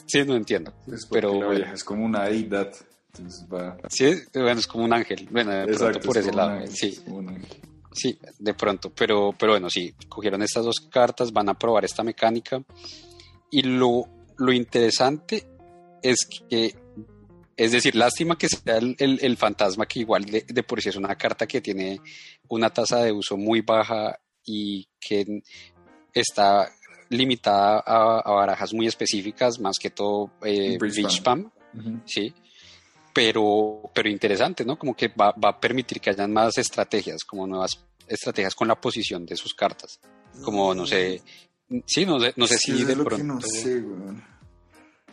[0.08, 0.74] sí, no entiendo.
[0.92, 2.72] Es pero es como una deidad.
[3.90, 5.28] Sí, bueno, es como un ángel.
[5.30, 6.66] Bueno, de pronto por ese lado.
[6.68, 7.00] sí.
[7.96, 8.92] Sí, de pronto.
[8.92, 12.64] Pero, pero bueno, sí, cogieron estas dos cartas, van a probar esta mecánica.
[13.52, 15.48] Y lo, lo interesante
[16.02, 16.18] es
[16.50, 16.76] que,
[17.56, 20.96] es decir, lástima que sea el, el, fantasma, que igual de, de, por sí es
[20.96, 22.02] una carta que tiene
[22.50, 25.42] una tasa de uso muy baja y que
[26.14, 26.70] está
[27.10, 30.78] limitada a, barajas muy específicas, más que todo eh,
[31.10, 31.52] Spam,
[32.06, 32.34] sí,
[33.14, 34.78] pero, pero interesante, ¿no?
[34.78, 38.80] Como que va, va, a permitir que hayan más estrategias, como nuevas estrategias con la
[38.80, 40.00] posición de sus cartas,
[40.44, 41.22] como, no sé,
[41.86, 43.24] sí, no sé, no sé si de pronto...
[43.24, 43.84] no sé,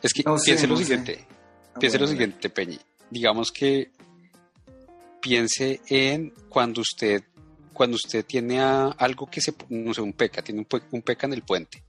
[0.02, 1.26] Es que piense lo siguiente,
[1.74, 2.78] ah, piense lo siguiente, Peñi,
[3.10, 3.90] digamos que
[5.20, 7.24] piense en cuando usted
[7.72, 11.32] cuando usted tiene algo que se, no sé, un peca, tiene un, un peca en
[11.32, 11.82] el puente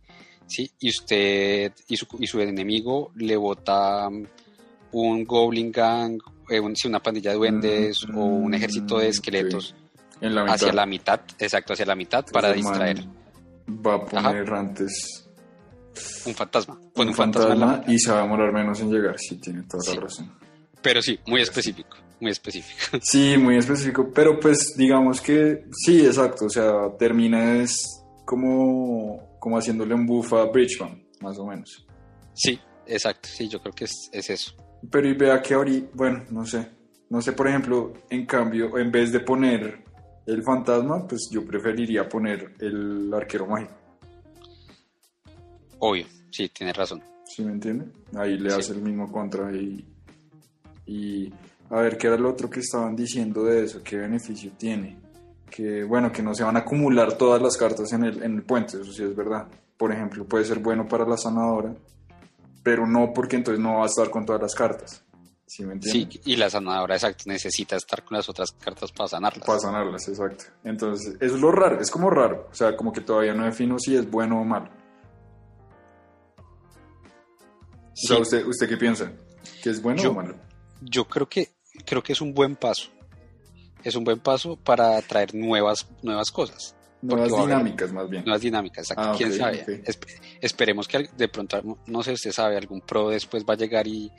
[0.52, 0.70] ¿sí?
[0.80, 4.26] Y usted y su, y su enemigo le bota um,
[4.92, 6.20] un Goblin Gang,
[6.50, 9.74] eh, una pandilla de duendes o un ejército de esqueletos
[10.48, 13.04] hacia la mitad, exacto, hacia la mitad para distraer.
[13.70, 15.28] Va a poner antes
[16.26, 16.80] un fantasma.
[16.96, 20.32] un, fantasma, y se va a demorar menos en llegar, sí, tiene toda la razón.
[20.82, 23.00] Pero sí, muy específico, muy específico.
[23.02, 29.58] Sí, muy específico, pero pues digamos que sí, exacto, o sea, termina es como como
[29.58, 31.84] haciéndole un buff a Bridgman, más o menos.
[32.34, 34.54] Sí, exacto, sí, yo creo que es, eso.
[34.90, 36.70] Pero y vea que ahorita, bueno, no sé,
[37.10, 39.84] no sé, por ejemplo, en cambio, en vez de poner
[40.26, 43.74] el fantasma, pues yo preferiría poner el arquero mágico.
[45.80, 47.02] Obvio, sí, tiene razón.
[47.26, 47.86] ¿Sí me entiende?
[48.16, 49.86] Ahí le hace el mismo contra y,
[50.86, 51.34] y
[51.70, 53.82] a ver, ¿qué era lo otro que estaban diciendo de eso?
[53.84, 55.02] ¿Qué beneficio tiene?
[55.52, 58.44] que, bueno, que no se van a acumular todas las cartas en el, en el
[58.44, 59.48] puente, eso sí es verdad.
[59.78, 61.76] Por ejemplo, puede ser bueno para la sanadora,
[62.64, 65.04] pero no porque entonces no va a estar con todas las cartas.
[65.52, 66.14] ¿Sí me entiendes?
[66.14, 69.46] Sí, y la sanadora, exacto, necesita estar con las otras cartas para sanarlas.
[69.46, 70.46] Para sanarlas, exacto.
[70.64, 72.48] Entonces, es lo raro, es como raro.
[72.50, 74.70] O sea, como que todavía no defino si es bueno o malo.
[76.38, 79.12] O sea, ¿usted, ¿usted qué piensa?
[79.62, 80.36] ¿Que es bueno o malo?
[80.80, 81.50] Yo creo que,
[81.86, 82.90] creo que es un buen paso
[83.84, 86.76] es un buen paso para traer nuevas, nuevas cosas.
[87.02, 88.24] Nuevas dinámicas, más bien.
[88.24, 89.84] Nuevas dinámicas, ah, ¿Quién sabe?
[90.40, 94.12] esperemos que de pronto, no sé, usted sabe, algún pro después va a llegar y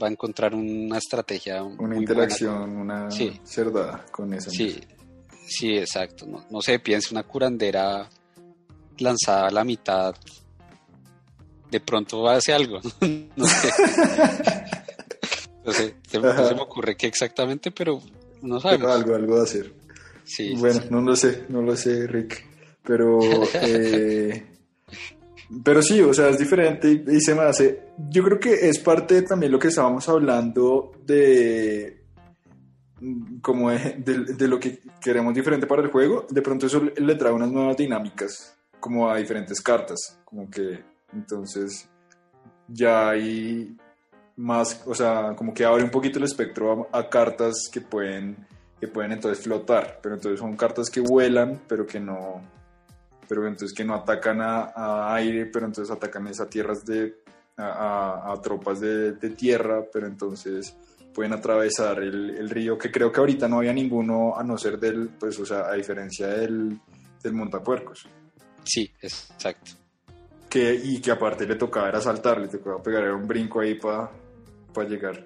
[0.00, 1.62] va a encontrar una estrategia.
[1.62, 3.40] Una interacción, una sí.
[3.42, 4.50] cerdada con esa.
[4.50, 4.78] Sí,
[5.46, 6.26] sí, exacto.
[6.26, 8.08] No, no sé, piense una curandera
[8.98, 10.14] lanzada a la mitad.
[11.70, 12.80] De pronto va a hacer algo.
[13.36, 13.68] no sé.
[15.64, 18.00] no sé, se me ocurre qué exactamente, pero
[18.42, 18.90] no sabemos.
[18.90, 19.85] algo, algo de hacer.
[20.26, 22.44] Sí, bueno, no lo sé, no lo sé, Rick.
[22.82, 23.20] Pero,
[23.62, 24.44] eh,
[25.62, 27.90] Pero sí, o sea, es diferente y, se me hace.
[28.10, 32.02] Yo creo que es parte de también lo que estábamos hablando de.
[33.40, 36.26] como de, lo que queremos diferente para el juego.
[36.28, 40.18] De pronto eso le trae unas nuevas dinámicas, como a diferentes cartas.
[40.24, 40.80] Como que.
[41.12, 41.88] Entonces.
[42.68, 43.76] Ya hay
[44.34, 44.82] más.
[44.86, 48.36] O sea, como que abre un poquito el espectro a, a cartas que pueden.
[48.80, 50.00] Que pueden entonces flotar.
[50.02, 52.42] Pero entonces son cartas que vuelan, pero que no
[53.28, 57.16] pero entonces que no atacan a, aire, pero entonces atacan esas tierras de,
[57.56, 60.76] a, tropas de, tierra, pero entonces
[61.12, 65.08] pueden atravesar el, río, que creo que ahorita no había ninguno a no ser del,
[65.08, 66.78] pues, o sea, a diferencia del,
[67.22, 68.06] del montapuercos.
[68.64, 69.72] Sí, exacto.
[70.48, 74.88] Que, y que aparte le tocaba era saltar, le tocaba pegar un brinco ahí para
[74.88, 75.24] llegar.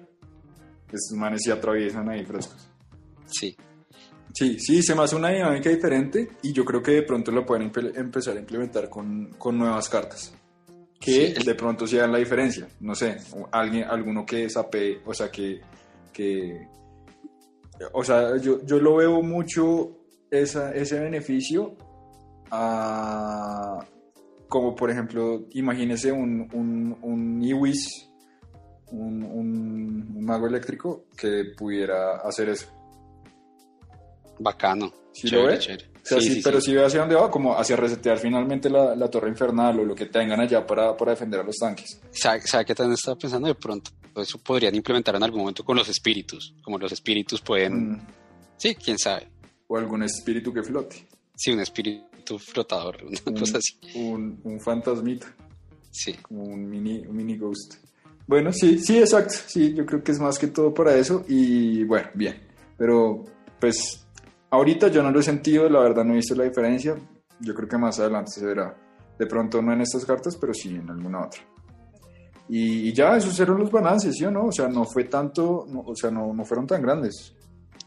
[0.87, 2.70] Estos manes se atraviesan ahí frescos.
[3.31, 3.55] Sí,
[4.33, 7.45] Sí, sí, se me hace una dinámica diferente y yo creo que de pronto lo
[7.45, 10.33] pueden empezar a implementar con, nuevas cartas.
[10.99, 12.67] Que de pronto se la diferencia.
[12.79, 13.17] No sé,
[13.51, 15.59] alguien, alguno que sape, o sea, que,
[16.13, 16.67] que
[17.93, 19.97] o sea, yo, yo lo veo mucho
[20.29, 21.75] esa, ese beneficio
[22.51, 23.79] a,
[24.47, 28.09] como por ejemplo, imagínese un, un, un Iwis,
[28.91, 32.80] un, un mago eléctrico que pudiera hacer eso
[34.43, 34.91] Bacano.
[35.13, 35.59] ¿Sí lo ve?
[36.03, 39.85] sí, pero si ve hacia dónde va, como hacia resetear finalmente la, torre infernal o
[39.85, 41.99] lo que tengan allá para, para defender a los tanques.
[42.11, 43.91] ¿Sabe, ¿Sabe qué también estaba pensando de pronto?
[44.15, 47.93] Eso podrían implementar en algún momento con los espíritus, como los espíritus pueden...
[47.93, 48.07] Mm.
[48.57, 49.27] Sí, quién sabe.
[49.67, 51.07] O algún espíritu que flote.
[51.35, 53.79] Sí, un espíritu flotador, una cosa así.
[53.95, 55.33] Un, un, fantasmita.
[55.89, 56.13] Sí.
[56.21, 57.75] Como un mini, un mini ghost.
[58.27, 59.33] Bueno, sí, sí, exacto.
[59.47, 61.25] Sí, yo creo que es más que todo para eso.
[61.27, 62.39] Y bueno, bien.
[62.77, 63.25] Pero,
[63.59, 64.05] pues,
[64.51, 66.95] Ahorita yo no lo he sentido, la verdad no he visto la diferencia.
[67.39, 68.75] Yo creo que más adelante se verá.
[69.17, 71.41] De pronto no en estas cartas, pero sí en alguna otra.
[72.49, 74.47] Y, ya, esos eran los balances, ¿sí o no?
[74.47, 77.33] O sea, no fue tanto, o sea, no, no fueron tan grandes.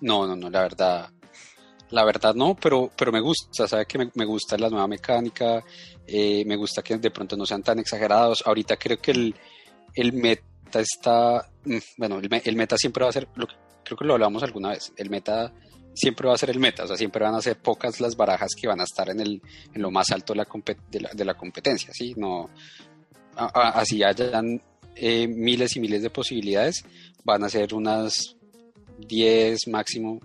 [0.00, 1.11] No, no, no, la verdad,
[1.90, 5.62] la verdad no, pero, pero me gusta, ¿sabe que me, gusta la nueva mecánica?
[6.07, 8.42] Eh, me gusta que de pronto no sean tan exagerados.
[8.46, 9.35] Ahorita creo que el,
[9.94, 13.46] el meta está, mm, bueno, el, el, meta siempre va a ser, lo,
[13.85, 15.53] creo que lo hablamos alguna vez, el meta
[15.94, 18.50] siempre va a ser el meta, o sea, siempre van a ser pocas las barajas
[18.61, 19.40] que van a estar en, el,
[19.72, 22.14] en lo más alto de la, de la, competencia, ¿sí?
[22.16, 22.50] No,
[23.37, 24.61] así hayan
[24.96, 26.85] eh, miles y miles de posibilidades,
[27.24, 28.37] van a ser unas
[28.98, 30.20] 10 máximo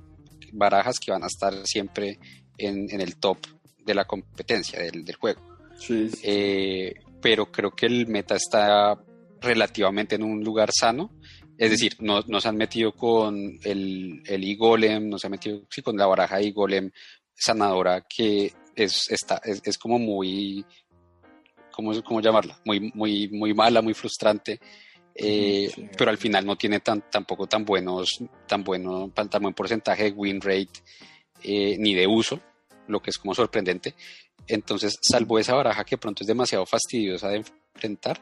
[0.51, 2.19] barajas que van a estar siempre
[2.58, 3.38] en, en el top
[3.86, 5.41] de la competencia del, del juego.
[5.77, 8.97] Sí, eh, pero creo que el meta está
[9.41, 11.12] relativamente en un lugar sano
[11.60, 15.82] es decir, no, se han metido con el, el e-golem, no se han metido sí,
[15.82, 16.89] con la baraja e-golem
[17.36, 20.65] sanadora que es, está, es, como muy,
[21.69, 22.58] ¿cómo, ¿cómo, llamarla?
[22.63, 24.62] Muy, muy, muy mala, muy frustrante.
[25.13, 30.06] Eh, pero al final no tiene tan, tampoco tan buenos, tan bueno, tan buen porcentaje
[30.06, 30.82] de win rate
[31.43, 32.39] eh, ni de uso,
[32.88, 33.95] lo que es como sorprendente.
[34.48, 37.43] Entonces, salvo esa baraja que pronto es demasiado fastidiosa de
[37.74, 38.22] enfrentar,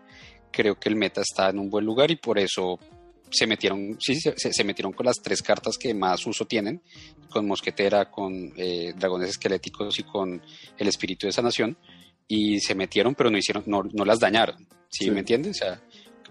[0.52, 2.80] creo que el meta está en un buen lugar y por eso
[3.30, 6.82] se metieron, sí, se, metieron con las tres cartas que más uso tienen,
[7.30, 10.42] con Mosquetera, con eh, Dragones Esqueléticos y con
[10.78, 11.78] el Espíritu de Sanación,
[12.28, 15.58] y se metieron, pero no hicieron, no, no las dañaron, ¿sí, me entiendes?
[15.58, 15.82] O sea,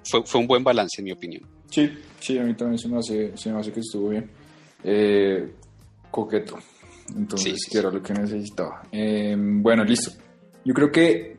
[0.05, 1.43] fue, fue, un buen balance, en mi opinión.
[1.71, 4.31] Sí, sí, a mí también se me hace, se me hace que estuvo bien.
[4.85, 5.53] Eh,
[6.11, 6.59] coqueto.
[7.15, 8.83] Entonces, sí, era lo que necesitaba.
[8.93, 10.13] Eh, bueno, listo.
[10.65, 11.39] Yo creo que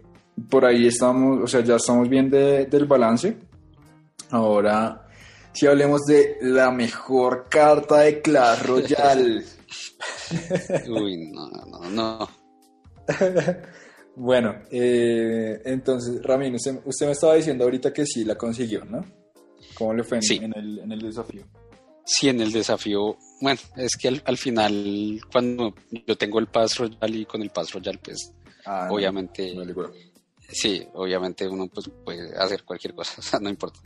[0.50, 3.38] por ahí estamos, o sea, ya estamos bien de, del balance.
[4.30, 5.07] Ahora
[5.58, 9.44] si hablemos de la mejor carta de Clash Royale.
[10.88, 12.30] Uy, no, no, no.
[14.16, 19.04] bueno, eh, entonces, Ramín, usted, me estaba diciendo ahorita que sí la consiguió, ¿no?
[19.74, 21.44] ¿Cómo le fue en, el, desafío?
[22.06, 25.74] Sí, en el desafío, bueno, es que al, final, cuando
[26.06, 28.32] yo tengo el Pass Royale y con el Pass Royale, pues,
[28.66, 29.56] ah, obviamente,
[30.50, 33.80] Sí, obviamente uno pues, puede hacer cualquier cosa, o sea, no importa.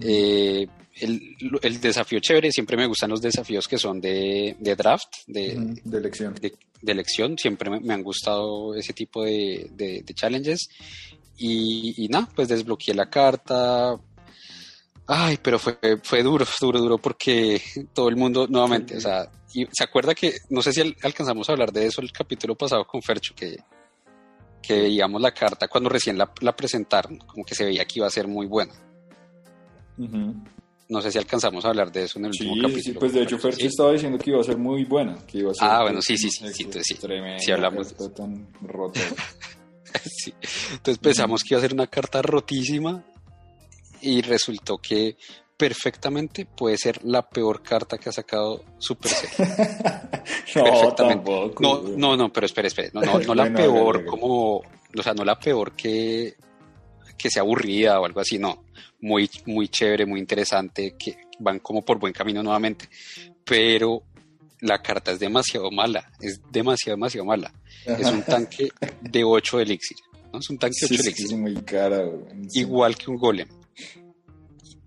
[0.00, 0.66] Eh,
[1.00, 5.52] el, desafío chévere, siempre me gustan los desafíos que son de, draft, de,
[5.92, 6.34] elección.
[6.34, 6.52] De,
[6.92, 10.68] elección, siempre me, han gustado ese tipo de, challenges.
[11.38, 13.98] Y, nada, pues desbloqueé la carta.
[15.06, 17.60] Ay, pero fue, fue duro, duro, duro, porque
[17.92, 21.52] todo el mundo, nuevamente, o sea, y se acuerda que, no sé si alcanzamos a
[21.52, 23.56] hablar de eso el capítulo pasado con Fercho, que
[24.62, 28.10] que veíamos la carta cuando recién la, presentaron, como que se veía que iba a
[28.10, 28.74] ser muy buena.
[30.88, 32.82] No sé si alcanzamos a hablar de eso en el último capítulo.
[32.82, 35.16] Sí, pues de hecho Fercho estaba diciendo que iba a ser muy buena.
[35.26, 36.96] Que iba a ser ah, bueno, sí, sí, sí, sí, sí,
[37.38, 37.94] sí, hablamos.
[38.14, 39.00] tan roto.
[40.04, 40.32] sí.
[40.72, 43.04] Entonces pensamos que iba a ser una carta rotísima
[44.00, 45.16] y resultó que
[45.56, 49.30] perfectamente puede ser la peor carta que ha sacado Supercell.
[50.56, 51.62] no, tampoco.
[51.62, 52.90] No, no, no, pero espere, espere.
[52.92, 56.34] No, no, no la peor como, o sea, no la peor que,
[57.16, 58.64] que sea aburrida o algo así, no.
[59.00, 62.88] Muy, muy chévere, muy interesante, que van como por buen camino nuevamente.
[63.44, 64.02] Pero
[64.60, 67.52] la carta es demasiado mala, es demasiado, demasiado mala.
[67.86, 68.68] Es un tanque
[69.00, 69.96] de 8 elixir.
[70.32, 70.40] ¿no?
[70.40, 71.26] Es un tanque de 8 elixir.
[71.26, 72.04] Es muy cara,
[72.52, 73.48] Igual que un golem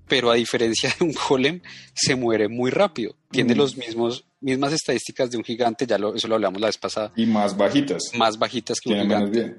[0.10, 1.62] pero a diferencia de un golem,
[1.93, 3.15] se muere muy rápido.
[3.32, 6.78] Tiene los mismos mismas estadísticas de un gigante, ya lo, eso lo hablamos la vez
[6.78, 7.12] pasada.
[7.15, 8.04] Y más bajitas.
[8.17, 9.56] Más bajitas que un gigante.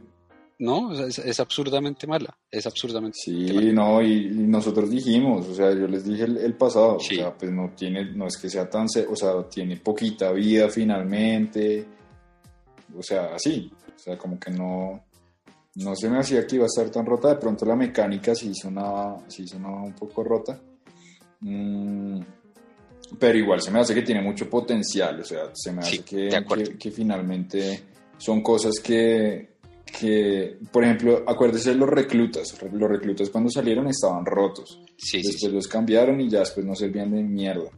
[0.59, 6.05] No, es, absurdamente mala, es absurdamente Sí, no, y, nosotros dijimos, o sea, yo les
[6.05, 9.49] dije el, pasado, o sea, pues no tiene, no es que sea tan, o sea,
[9.49, 11.87] tiene poquita vida finalmente,
[12.95, 15.03] o sea, así, o sea, como que no,
[15.77, 18.55] no se me hacía que iba a estar tan rota, de pronto la mecánica sí
[18.55, 20.61] sonaba, sí sonaba un poco rota.
[21.41, 22.21] Mm,
[23.19, 26.29] pero igual se me hace que tiene mucho potencial, o sea, se me hace que,
[26.79, 27.81] que, finalmente
[28.19, 34.25] son cosas que, que, por ejemplo, acuérdese de los reclutas, los reclutas cuando salieron estaban
[34.25, 34.81] rotos,
[35.13, 37.71] después los cambiaron y ya después no servían de mierda.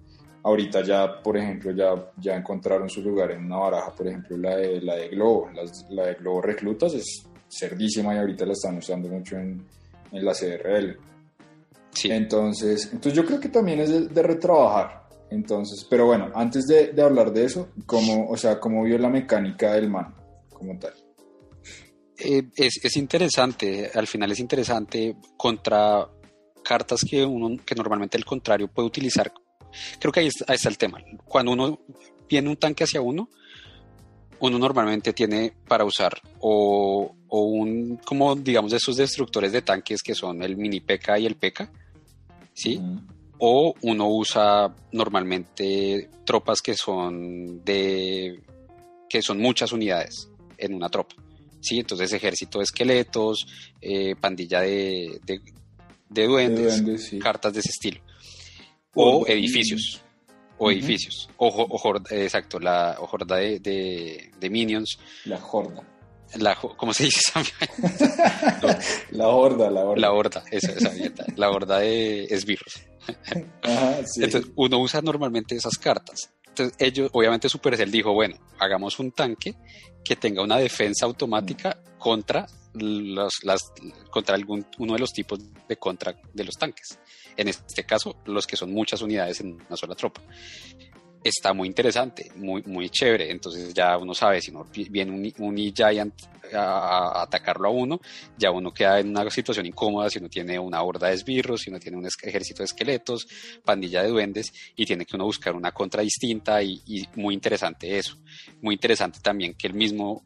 [0.45, 4.57] Ahorita ya, por ejemplo, ya, ya encontraron su lugar en una baraja, por ejemplo, la
[4.57, 5.51] de, la de Globo,
[5.91, 9.65] la de Globo Reclutas es cerdísima y ahorita la están usando mucho en,
[10.11, 10.97] en la CRL.
[11.91, 12.11] Sí.
[12.11, 15.09] Entonces, entonces yo creo que también es de, retrabajar.
[15.31, 19.09] Entonces, pero bueno, antes de, de, hablar de eso, ¿cómo, o sea, ¿cómo vio la
[19.09, 20.15] mecánica del man
[20.53, 20.93] como tal?
[22.19, 26.09] Eh, es, es, interesante, al final es interesante contra
[26.63, 29.33] cartas que uno que normalmente el contrario puede utilizar.
[29.99, 30.99] Creo que ahí está, ahí está el tema.
[31.25, 31.81] Cuando uno
[32.29, 33.29] viene un tanque hacia uno,
[34.41, 40.15] uno normalmente tiene para usar o, un, como digamos, de esos destructores de tanques que
[40.15, 41.71] son el mini PK y el PK,
[42.53, 42.81] ¿sí?
[43.39, 48.43] O uno usa normalmente tropas que son de,
[49.09, 51.17] que son muchas unidades en una tropa,
[51.61, 51.79] ¿sí?
[51.81, 53.47] Entonces ejército de esqueletos,
[53.81, 55.21] eh, pandilla de,
[56.09, 56.83] de, duendes,
[57.21, 58.01] cartas de ese estilo.
[58.95, 60.03] O edificios
[60.63, 61.29] o edificios.
[61.39, 64.99] O, exacto, la horda de, de, minions.
[65.25, 65.83] La horda.
[66.39, 67.21] La, ¿Cómo se dice
[69.11, 70.01] la horda, la horda.
[70.01, 70.93] La horda, esa, esa
[71.37, 72.83] La horda de esbirros.
[74.17, 76.33] Entonces, uno usa normalmente esas cartas.
[76.49, 79.55] Entonces, ellos, obviamente, Supercell dijo, bueno, hagamos un tanque
[80.05, 83.73] que tenga una defensa automática contra los, las,
[84.11, 86.99] contra algún, uno de los tipos de contra de los tanques.
[87.37, 90.21] En este caso, los que son muchas unidades en una sola tropa.
[91.25, 93.31] Está muy interesante, muy, muy chévere.
[93.31, 96.15] Entonces ya uno sabe, si no viene un, un E-Giant
[96.53, 98.01] a, atacarlo a uno,
[98.37, 101.71] ya uno queda en una situación incómoda si no tiene una horda de esbirros, si
[101.71, 103.27] no tiene un ejército de esqueletos,
[103.65, 107.97] pandilla de duendes, y tiene que uno buscar una contra distinta y, y muy interesante
[107.99, 108.17] eso.
[108.61, 110.25] Muy interesante también que el mismo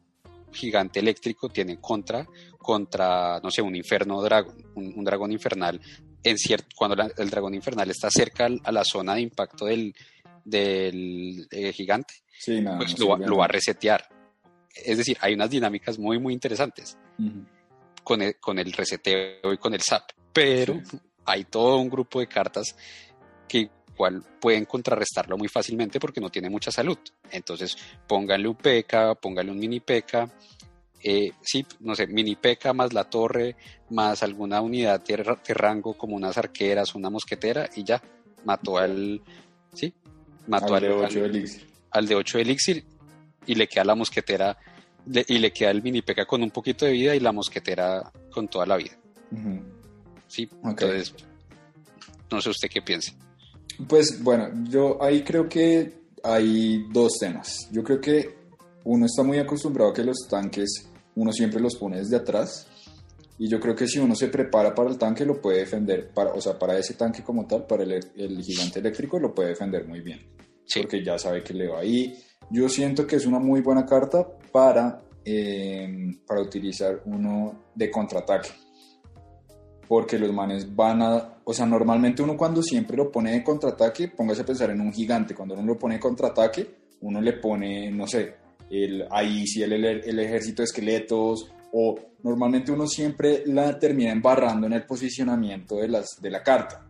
[0.53, 2.27] gigante eléctrico tiene contra,
[2.59, 5.81] contra, no sé, un inferno dragón, un, dragón infernal,
[6.23, 9.95] en cierto, cuando el dragón infernal está cerca a la zona de impacto del,
[10.47, 12.15] del eh, gigante,
[12.79, 14.09] pues lo, va a resetear.
[14.75, 16.97] Es decir, hay unas dinámicas muy, muy interesantes
[18.05, 20.81] con, el, con el reseteo y con el SAP, pero
[21.25, 22.77] hay todo un grupo de cartas
[23.49, 26.99] que cual pueden contrarrestarlo muy fácilmente porque no tiene mucha salud.
[27.31, 30.31] Entonces, pónganle un PK, pónganle un mini PK,
[31.03, 33.57] eh, sí, no sé, mini PK más la torre,
[33.91, 35.17] más alguna unidad de,
[35.55, 38.03] rango como unas arqueras, una mosquetera y ya,
[38.45, 39.23] mató al,
[39.73, 39.95] sí,
[40.47, 41.67] mató al, de 8 elixir.
[41.91, 42.85] Al de 8 elixir
[43.47, 44.57] y le queda la mosquetera
[45.07, 48.49] y le queda el mini PK con un poquito de vida y la mosquetera con
[48.49, 48.97] toda la vida.
[50.27, 51.15] Sí, entonces,
[52.31, 53.13] no sé usted qué piensa.
[53.89, 57.69] Pues bueno, yo ahí creo que hay dos temas.
[57.71, 58.37] Yo creo que
[58.85, 62.67] uno está muy acostumbrado a que los tanques uno siempre los pone desde atrás
[63.39, 66.33] y yo creo que si uno se prepara para el tanque lo puede defender, para,
[66.33, 70.01] o sea, para ese tanque como tal, para el, gigante eléctrico lo puede defender muy
[70.01, 70.21] bien,
[70.75, 72.17] porque ya sabe que le va ahí.
[72.51, 78.51] Yo siento que es una muy buena carta para, eh, para utilizar uno de contraataque
[79.89, 84.09] porque los manes van a, o sea, normalmente uno cuando siempre lo pone de contraataque,
[84.09, 86.67] póngase a pensar en un gigante, cuando uno lo pone de contraataque,
[87.01, 88.35] uno le pone, no sé,
[88.71, 94.67] el, ahí sí el, el, ejército de esqueletos, o normalmente uno siempre la termina embarrando
[94.67, 96.86] en el posicionamiento de, las, de la carta.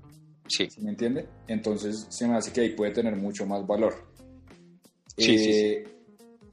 [0.48, 0.68] Sí.
[0.80, 1.28] ¿Me entiende?
[1.48, 3.94] Entonces se me hace que ahí puede tener mucho más valor.
[5.16, 5.50] Sí, sí, sí.
[5.52, 5.96] Eh,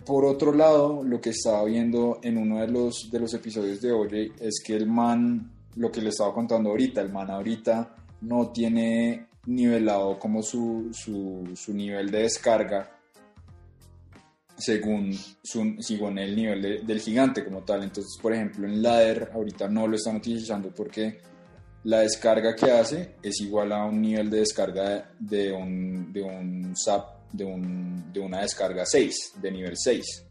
[0.05, 3.91] por otro lado, lo que estaba viendo en uno de los, de los episodios de
[3.91, 8.51] hoy es que el man, lo que le estaba contando ahorita, el man ahorita no
[8.51, 12.89] tiene nivelado como su, su, nivel de descarga
[14.57, 17.83] según, su, según el nivel del gigante como tal.
[17.83, 21.21] Entonces, por ejemplo, en ladder ahorita no lo están utilizando porque
[21.83, 26.73] la descarga que hace es igual a un nivel de descarga de un, de un
[26.75, 30.25] SAP de, un, de una descarga 6, de nivel 6.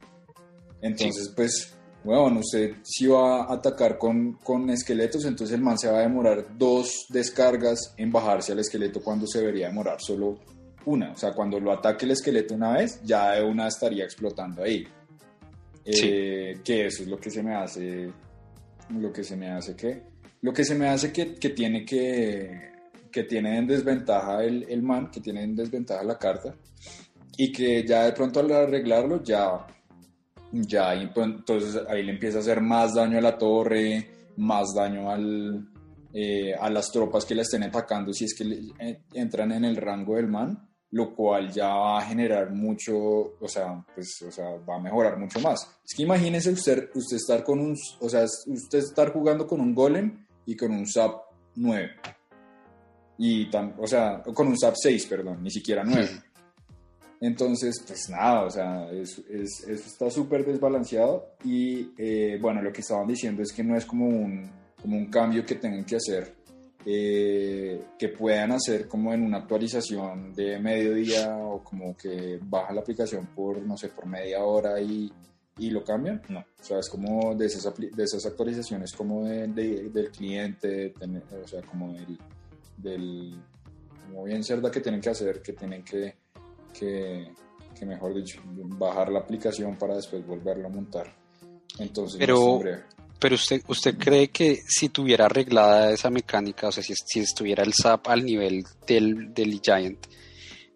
[0.81, 1.75] Entonces, pues,
[2.05, 6.03] bueno, usted si va a atacar con, con, esqueletos, entonces el man se va a
[6.03, 10.39] demorar dos descargas en bajarse al esqueleto cuando se debería demorar solo
[10.87, 11.13] una.
[11.13, 14.87] O sea, cuando lo ataque el esqueleto una vez, ya de una estaría explotando ahí.
[15.85, 18.09] Eh, que eso es lo que se me hace,
[18.91, 20.12] lo que se me hace que,
[20.43, 22.73] lo que se me hace que, que tiene que,
[23.11, 26.55] que tiene en desventaja el, el, man, que tiene en desventaja la carta,
[27.37, 29.67] y que ya de pronto al arreglarlo ya,
[30.53, 35.11] ya pues, entonces ahí le empieza a hacer más daño a la torre, más daño
[35.11, 35.69] al,
[36.13, 38.45] eh, a las tropas que la estén atacando si es que
[38.81, 43.49] eh, entran en el rango del man, lo cual ya va a generar mucho, o
[43.49, 45.67] sea, pues, o sea, va a mejorar mucho más.
[45.85, 49.75] Es que imagínese usted, usted estar con un, o sea, usted estar jugando con un
[49.75, 51.21] golem y con un SAP
[51.57, 51.91] 9
[53.19, 56.09] y o sea, con un SAP 6, perdón, ni siquiera 9.
[57.21, 63.07] Entonces, pues nada, o sea, eso, está súper desbalanceado y eh, bueno, lo que estaban
[63.07, 66.35] diciendo es que no es como un, como un cambio que tengan que hacer,
[66.85, 72.81] eh, que puedan hacer como en una actualización de mediodía o como que baja la
[72.81, 75.13] aplicación por, no sé, por media hora y,
[75.59, 80.11] y lo cambian, no, o sea, es como de esas, de esas actualizaciones como del
[80.11, 80.95] cliente,
[81.45, 82.19] o sea, como del
[82.77, 83.35] del,
[84.07, 86.17] como bien cerda que tienen que hacer, que tienen que,
[86.79, 91.15] que, mejor dicho, bajar la aplicación para después volverlo a montar.
[91.79, 92.61] Entonces, pero,
[93.19, 97.63] pero usted, usted cree que si tuviera arreglada esa mecánica, o sea, si, si estuviera
[97.63, 100.07] el SAP al nivel del, del Giant,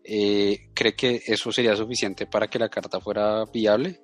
[0.02, 4.00] eh, ¿cree que eso sería suficiente para que la carta fuera viable?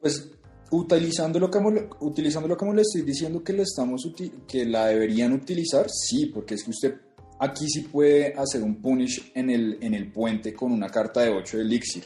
[0.00, 0.30] Pues
[0.70, 4.06] Utilizándolo como, utilizándolo como le estoy diciendo que, lo estamos
[4.46, 6.94] que la deberían utilizar, sí, porque es que usted
[7.38, 11.30] aquí sí puede hacer un punish en el, en el puente con una carta de
[11.30, 12.04] 8 de elixir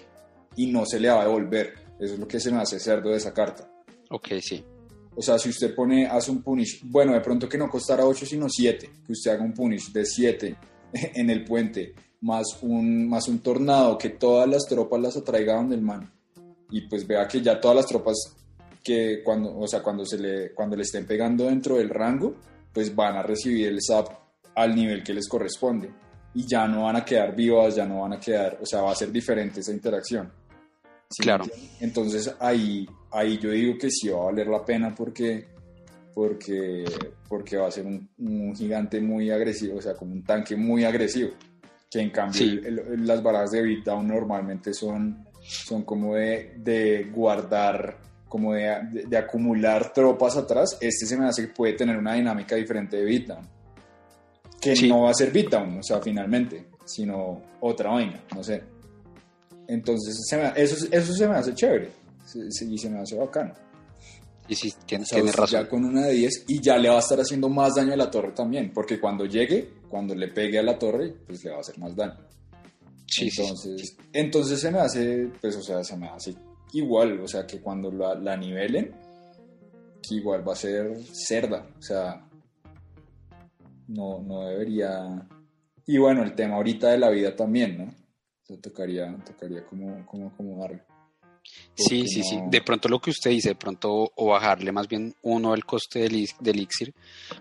[0.55, 1.75] y no se le va a devolver.
[1.99, 3.69] Eso es lo que se me hace cerdo de esa carta.
[4.11, 4.65] Ok, sí.
[5.17, 8.27] O sea, si usted pone, hace un punish, bueno, de pronto que no costara 8
[8.27, 10.57] sino 7, que usted haga un punish de 7
[10.93, 15.75] en el puente, más un, más un tornado que todas las tropas las atraiga donde
[15.75, 16.13] el man.
[16.73, 18.17] Y pues vea que ya todas las tropas
[18.83, 22.35] que cuando, o sea, cuando, se le, cuando le estén pegando dentro del rango,
[22.73, 24.09] pues van a recibir el SAP
[24.55, 25.91] al nivel que les corresponde
[26.35, 28.93] y ya no van a quedar vivas, ya no van a quedar, o sea, va
[28.93, 30.31] a ser diferente esa interacción.
[31.19, 31.45] Claro.
[31.81, 35.47] Entonces ahí, ahí yo digo que sí va a valer la pena porque,
[36.15, 36.85] porque,
[37.29, 41.31] porque va a ser un, gigante muy agresivo, o sea, como un tanque muy agresivo,
[41.91, 42.63] que en cambio
[42.97, 47.99] las barajas de beatdown normalmente son, son como de, de guardar
[48.33, 52.97] como de, acumular tropas atrás, este se me hace que puede tener una dinámica diferente
[52.97, 53.47] de beatdown.
[54.59, 58.63] Que no va a ser beatdown, o sea, finalmente, sino otra vaina, no sé.
[59.69, 60.17] Entonces,
[60.57, 61.91] eso, eso se me hace chévere
[62.35, 63.53] y se me hace bacano.
[64.49, 65.61] Y sí, tienes, razón.
[65.61, 67.97] Ya con una de 10 y ya le va a estar haciendo más daño a
[67.97, 71.59] la torre también, porque cuando llegue, cuando le pegue a la torre, pues le va
[71.59, 72.17] a hacer más daño.
[73.13, 76.35] Sí, entonces, entonces se me hace, pues, o sea, se me hace
[76.73, 78.91] igual, o sea, que cuando la, la nivelen,
[80.03, 82.27] que igual va a ser cerda, o sea,
[83.89, 85.29] no, no debería...
[85.87, 87.95] Y bueno, el tema ahorita de la vida también, ¿no?
[88.49, 90.81] O tocaría, tocaría como, como acomodarlo.
[91.75, 92.41] Sí, sí, sí.
[92.49, 95.99] De pronto lo que usted dice, de pronto o bajarle más bien uno el coste
[95.99, 96.95] del, elixir,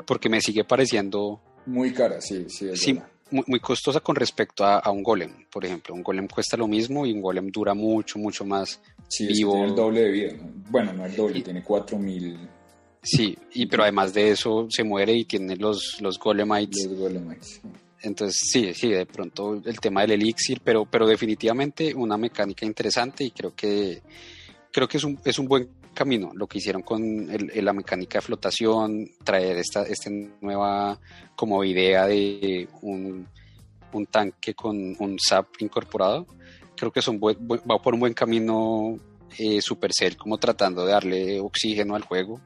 [0.05, 1.41] porque me sigue pareciendo...
[1.65, 2.75] Muy cara, sí, sí.
[2.75, 2.99] sí,
[3.31, 5.95] muy, muy, costosa con respecto a, a, un golem, por ejemplo.
[5.95, 8.79] Un golem cuesta lo mismo y un golem dura mucho, mucho más
[9.11, 10.33] Sí, tiene el doble de vida.
[10.69, 12.37] Bueno, no el doble, tiene 4000.
[13.03, 16.85] Sí, y pero además de eso se muere y tiene los, los golemites.
[16.85, 17.61] Los golemites.
[18.03, 23.25] Entonces, sí, sí, de pronto el tema del elixir, pero, pero definitivamente una mecánica interesante
[23.25, 24.01] y creo que
[24.71, 28.21] creo que es un, es un buen camino lo que hicieron con la mecánica de
[28.21, 30.09] flotación, traer esta, esta
[30.41, 30.99] nueva
[31.35, 33.27] como idea de un,
[33.93, 36.25] un tanque con un SAP incorporado
[36.81, 38.97] creo que es un va por un buen camino
[39.37, 42.41] eh, Supercell, como tratando de darle oxígeno al juego.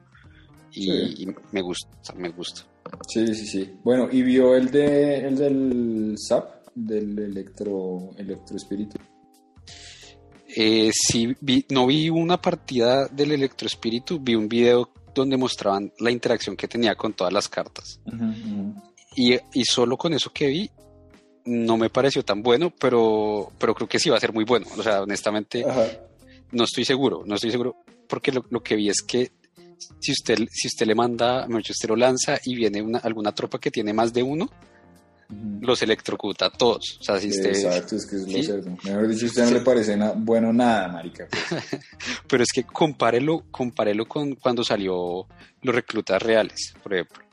[0.72, 2.62] Y, me gusta, me gusta.
[3.08, 3.72] Sí, sí, sí.
[3.82, 8.98] Bueno, ¿y vio el, de, el del SAP, del electro, electro espíritu?
[10.58, 16.10] Eh, sí, vi, no vi una partida del Electroespíritu, vi un video donde mostraban la
[16.10, 18.00] interacción que tenía con todas las cartas.
[19.14, 20.70] Y, y, solo con eso que vi,
[21.44, 24.66] no me pareció tan bueno, pero, pero creo que sí va a ser muy bueno.
[24.78, 25.62] O sea, honestamente,
[26.52, 27.76] no estoy seguro, no estoy seguro,
[28.08, 29.32] porque lo, lo, que vi es que
[30.00, 33.70] si usted, si usted le manda, usted lo lanza y viene una, alguna tropa que
[33.70, 34.50] tiene más de uno,
[35.60, 36.98] los electrocuta a todos.
[37.00, 38.70] O sea, si usted, Exacto, es que es lo cierto.
[38.84, 41.26] Mejor dicho, usted no le parece bueno nada, marica.
[41.28, 41.64] Pues.
[42.28, 45.26] Pero es que compárelo, compárelo con cuando salió
[45.62, 47.24] los reclutas reales, por ejemplo.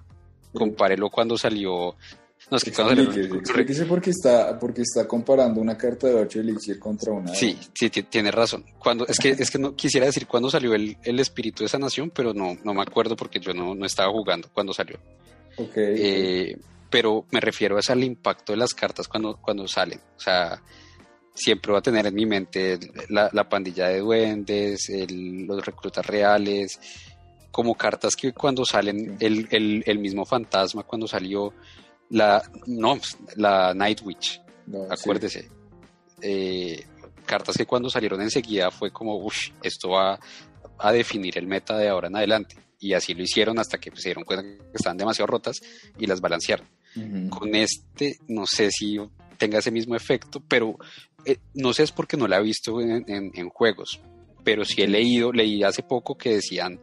[0.53, 1.95] Compárelo cuando salió...
[2.51, 3.87] No, es que cuando salió...
[3.87, 8.31] porque está, porque está comparando una carta de 8 elixir contra una Sí, sí, tiene
[8.31, 8.65] razón.
[8.77, 12.11] Cuando, es que, es que no quisiera decir cuándo salió el, el espíritu de sanación,
[12.13, 14.97] pero no, no me acuerdo porque yo no, no estaba jugando cuando salió.
[15.57, 15.73] Ok.
[15.77, 16.57] Eh,
[16.93, 19.99] pero me refiero es al impacto de las cartas cuando, cuando salen.
[20.15, 20.61] O sea,
[21.33, 22.79] siempre va a tener en mi mente
[23.09, 26.79] la, pandilla de duendes, los reclutas reales,
[27.49, 31.51] como cartas que cuando salen, el, mismo fantasma cuando salió,
[32.11, 32.99] la, no,
[33.37, 34.39] la Night Witch,
[34.87, 35.49] acuérdese.
[36.21, 36.85] Eh,
[37.25, 40.19] cartas que cuando salieron enseguida fue como, uff, esto va
[40.77, 42.55] a definir el meta de ahora en adelante.
[42.79, 45.59] Y así lo hicieron hasta que se dieron cuenta que estaban demasiado rotas
[45.97, 46.67] y las balancearon.
[47.29, 48.99] Con este, no sé si
[49.37, 50.77] tenga ese mismo efecto, pero
[51.25, 53.99] eh, no sé es porque no la he visto en, juegos,
[54.43, 56.79] pero sí he leído, leí hace poco que decían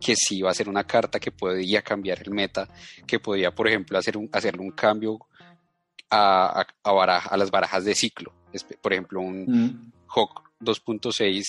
[0.00, 2.68] que sí iba a ser una carta que podía cambiar el meta,
[3.06, 5.18] que podía, por ejemplo, hacer un, hacerle un cambio
[6.10, 8.32] a, a, las barajas de ciclo.
[8.80, 11.42] Por ejemplo, un Hawk 2.6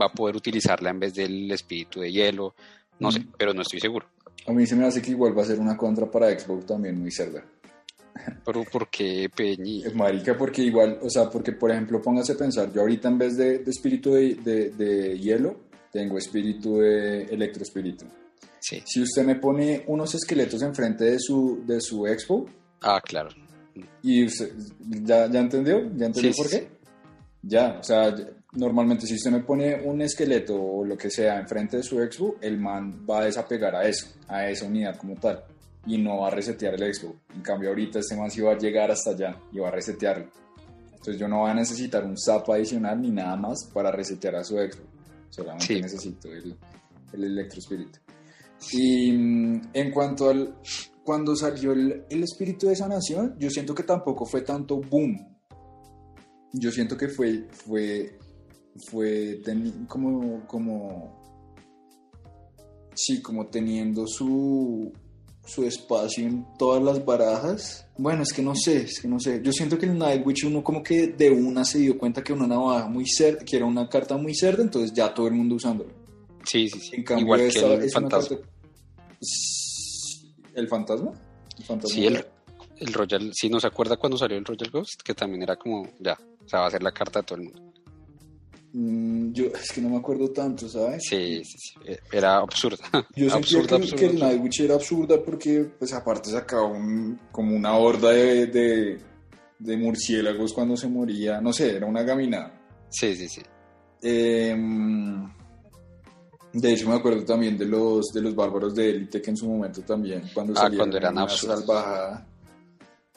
[0.00, 2.54] va a poder utilizarla en vez del espíritu de hielo,
[2.98, 4.06] no sé, pero no estoy seguro.
[4.46, 6.98] A mí se me hace que igual va a ser una contra para Xbox también
[6.98, 7.44] muy cerda.
[8.44, 9.84] Pero ¿por qué Peñi?
[9.94, 13.36] Marica, porque igual, o sea, porque por ejemplo, póngase a pensar, yo ahorita en vez
[13.36, 15.56] de, espíritu de, hielo,
[15.92, 18.06] tengo espíritu de electroespíritu.
[18.60, 18.82] Sí.
[18.84, 22.46] Si usted me pone unos esqueletos enfrente de su, de su Expo.
[22.82, 23.30] Ah, claro.
[24.02, 25.80] ¿Y usted, ya, ya entendió?
[25.94, 26.68] ¿Ya entendió por qué?
[27.42, 28.14] Ya, o sea,
[28.52, 32.36] normalmente si usted me pone un esqueleto o lo que sea enfrente de su Expo,
[32.40, 35.44] el man va a desapegar a eso, a esa unidad como tal,
[35.86, 37.14] y no va a resetear el Expo.
[37.34, 40.28] En cambio ahorita este man sí va a llegar hasta allá y va a resetearlo.
[40.92, 44.44] Entonces yo no voy a necesitar un SAP adicional ni nada más para resetear a
[44.44, 44.82] su Expo.
[45.30, 46.56] Solamente necesito el,
[47.12, 48.00] el electroespíritu.
[48.72, 50.54] Y mm, en cuanto al...
[51.04, 55.16] Cuando salió el, el espíritu de sanación, yo siento que tampoco fue tanto boom.
[56.52, 58.18] Yo siento que fue, fue
[58.86, 59.40] fue
[59.88, 61.18] como, como,
[62.94, 64.92] sí, como teniendo su,
[65.44, 67.86] su espacio en todas las barajas.
[67.96, 69.40] Bueno, es que no sé, es que no sé.
[69.42, 72.46] Yo siento que el Nightwitch uno como que de una se dio cuenta que una
[72.46, 75.90] navaja muy cerda, que era una carta muy cerda, entonces ya todo el mundo usándolo.
[76.44, 77.04] Sí, sí, sí.
[77.16, 78.38] Igual que el fantasma.
[80.54, 81.12] ¿El fantasma?
[81.84, 82.24] sí, el,
[82.78, 85.02] el Royal, sí, ¿no se acuerda cuando salió el Royal Ghost?
[85.02, 87.44] Que también era como, ya, o sea, va a ser la carta de todo el
[87.44, 87.67] mundo.
[88.72, 91.02] Mm, yo es que no me acuerdo tanto, ¿sabes?
[91.08, 91.74] Sí, sí, sí.
[91.86, 92.84] Eh, era absurda.
[93.16, 93.62] Yo sentía
[93.96, 98.98] que, el Nightwitch era absurda porque, pues, aparte sacaba un, como una horda de,
[99.58, 101.40] de, murciélagos cuando se moría.
[101.40, 102.52] No sé, era una gaminada.
[102.90, 103.40] Sí, sí, sí.
[104.02, 105.26] Em,
[106.52, 109.48] de hecho, me acuerdo también de los, de los bárbaros de élite que en su
[109.48, 111.64] momento también, cuando ah, cuando eran absurdos.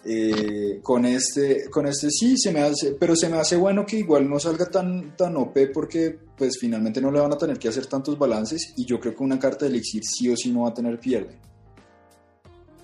[0.04, 3.98] Eh, con este, con este sí se me hace, pero se me hace bueno que
[4.00, 7.68] igual no salga tan, tan OP porque pues finalmente no le van a tener que
[7.68, 10.64] hacer tantos balances y yo creo que una carta de elixir sí o sí no
[10.64, 11.38] va a tener pierde.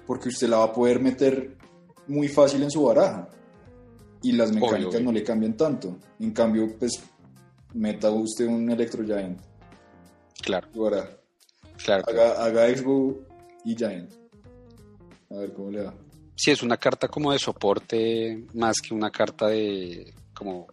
[0.06, 1.58] Porque usted la va a poder meter
[2.08, 3.28] muy fácil en su baraja
[4.22, 5.98] y las mecánicas no le cambian tanto.
[6.20, 7.02] En cambio, pues
[7.74, 9.42] meta usted un Electro Giant.
[10.44, 10.68] Claro.
[11.84, 12.04] Claro.
[12.08, 13.18] Haga, haga Expo
[13.66, 14.12] y Giant.
[15.32, 16.07] A ver cómo le va
[16.38, 20.68] sí es una carta como de soporte más que una carta de como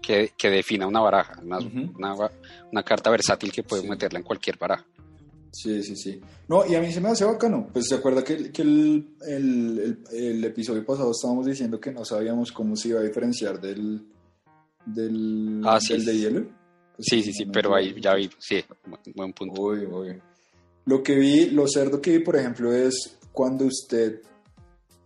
[0.00, 1.58] que, que defina una baraja, una,
[2.70, 4.86] una, carta versátil que puede meterla en cualquier baraja.
[5.52, 6.20] Sí, sí, sí.
[6.46, 7.68] No, y a mí se me hace bacano.
[7.72, 12.52] Pues se acuerda que, que el, el, el, episodio pasado estábamos diciendo que no sabíamos
[12.52, 14.06] cómo se iba a diferenciar del,
[14.86, 16.46] del, ah, sí, de hielo.
[16.96, 18.64] Pues sí, sí, sí, pero ahí ya vi, sí,
[19.14, 19.60] buen punto.
[19.60, 20.22] Uy, uy.
[20.84, 24.22] Lo que vi, lo cerdo que vi, por ejemplo, es cuando usted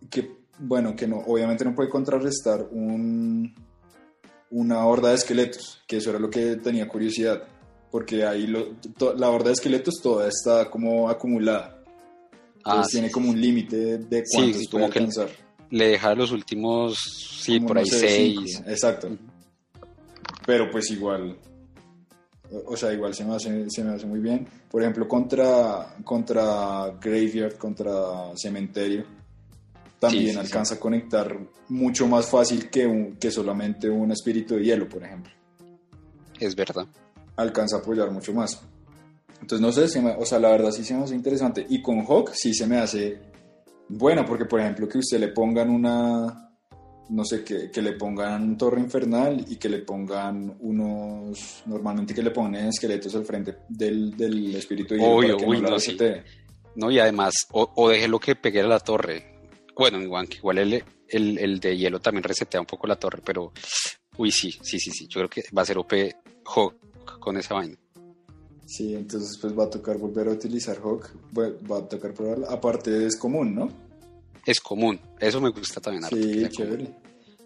[0.09, 3.53] que, bueno, que no, obviamente no puede contrarrestar un,
[4.51, 7.43] una horda de esqueletos, que eso era lo que tenía curiosidad,
[7.91, 11.79] porque ahí la horda de esqueletos toda está como acumulada.
[12.65, 14.89] Ah, tiene como un límite de cuántos sí, puede
[15.73, 16.99] le deja los últimos,
[17.41, 18.61] sí, por ahí seis.
[18.67, 19.09] exacto.
[20.45, 21.35] pero pues igual,
[22.67, 24.47] o sea, igual se me hace, se me hace muy bien.
[24.69, 29.03] Por ejemplo, contra, contra Graveyard, contra Cementerio,
[30.07, 31.37] también Sí, sí, alcanza a conectar
[31.69, 35.31] mucho más fácil que, un- que solamente un espíritu de hielo, por ejemplo.
[36.39, 36.85] Es verdad.
[37.37, 38.61] Alcanza a apoyar mucho más.
[39.41, 41.65] Entonces, no sé, se me- o sea, la verdad sí se me hace interesante.
[41.69, 43.19] Y con Hawk sí se me hace
[43.89, 46.49] bueno, porque por ejemplo que usted le pongan una,
[47.09, 52.23] no sé, que, que le pongan Torre Infernal y que le pongan unos, normalmente que
[52.23, 55.69] le pongan esqueletos al frente del, del espíritu de hielo Obvio, para que uy, no
[55.69, 55.97] no, sí.
[56.75, 59.32] No, y además, o, o deje lo que pegue a la torre.
[59.75, 63.51] Bueno, igual, el, el, el de hielo también resetea un poco la torre, pero
[64.17, 65.07] uy, sí, sí, sí, sí.
[65.07, 65.93] Yo creo que va a ser OP
[66.45, 67.75] Hawk con esa vaina.
[68.65, 72.47] Sí, entonces pues va a tocar volver a utilizar Hawk, va, a tocar probarla.
[72.49, 73.69] Aparte es común, ¿no?
[74.45, 76.03] Es común, eso me gusta también.
[76.09, 76.93] Sí, chévere.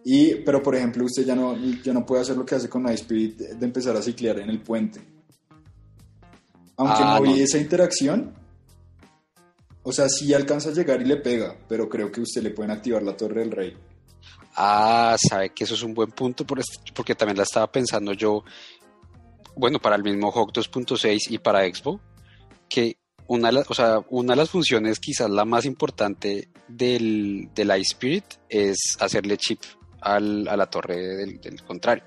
[0.06, 2.84] Y, pero por ejemplo, usted ya no, ya no puede hacer lo que hace con
[2.84, 5.02] Night Spirit de, de empezar a ciclear en el puente.
[6.78, 7.44] Aunque Ah, no vi no.
[7.44, 8.34] esa interacción,
[9.88, 12.72] o sea, sí alcanza a llegar y le pega, pero creo que usted le pueden
[12.72, 13.78] activar la Torre del Rey.
[14.56, 18.14] Ah, sabe que eso es un buen punto por est- porque también la estaba pensando
[18.14, 18.44] yo,
[19.56, 22.00] bueno, para el mismo Hawk 2.6 y para Expo,
[22.68, 27.50] que una de, las, o sea, una de las funciones quizás la más importante del,
[27.54, 29.62] del Ice Spirit es hacerle chip
[30.02, 32.04] al- a la torre del, del contrario.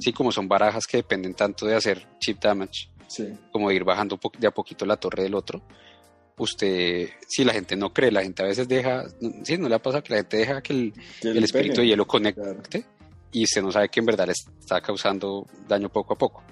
[0.00, 3.26] Sí, como son barajas que dependen tanto de hacer chip damage Sí.
[3.52, 5.62] como de ir bajando de a poquito la torre del otro.
[6.38, 9.04] Usted, si la gente no cree, la gente a veces deja,
[9.42, 11.82] sí, no le ha pasado que la gente deja que el, Que el espíritu pegue.
[11.82, 12.62] de hielo conecte Claro.
[13.32, 16.42] y usted no sabe que en verdad le está causando daño poco a poco.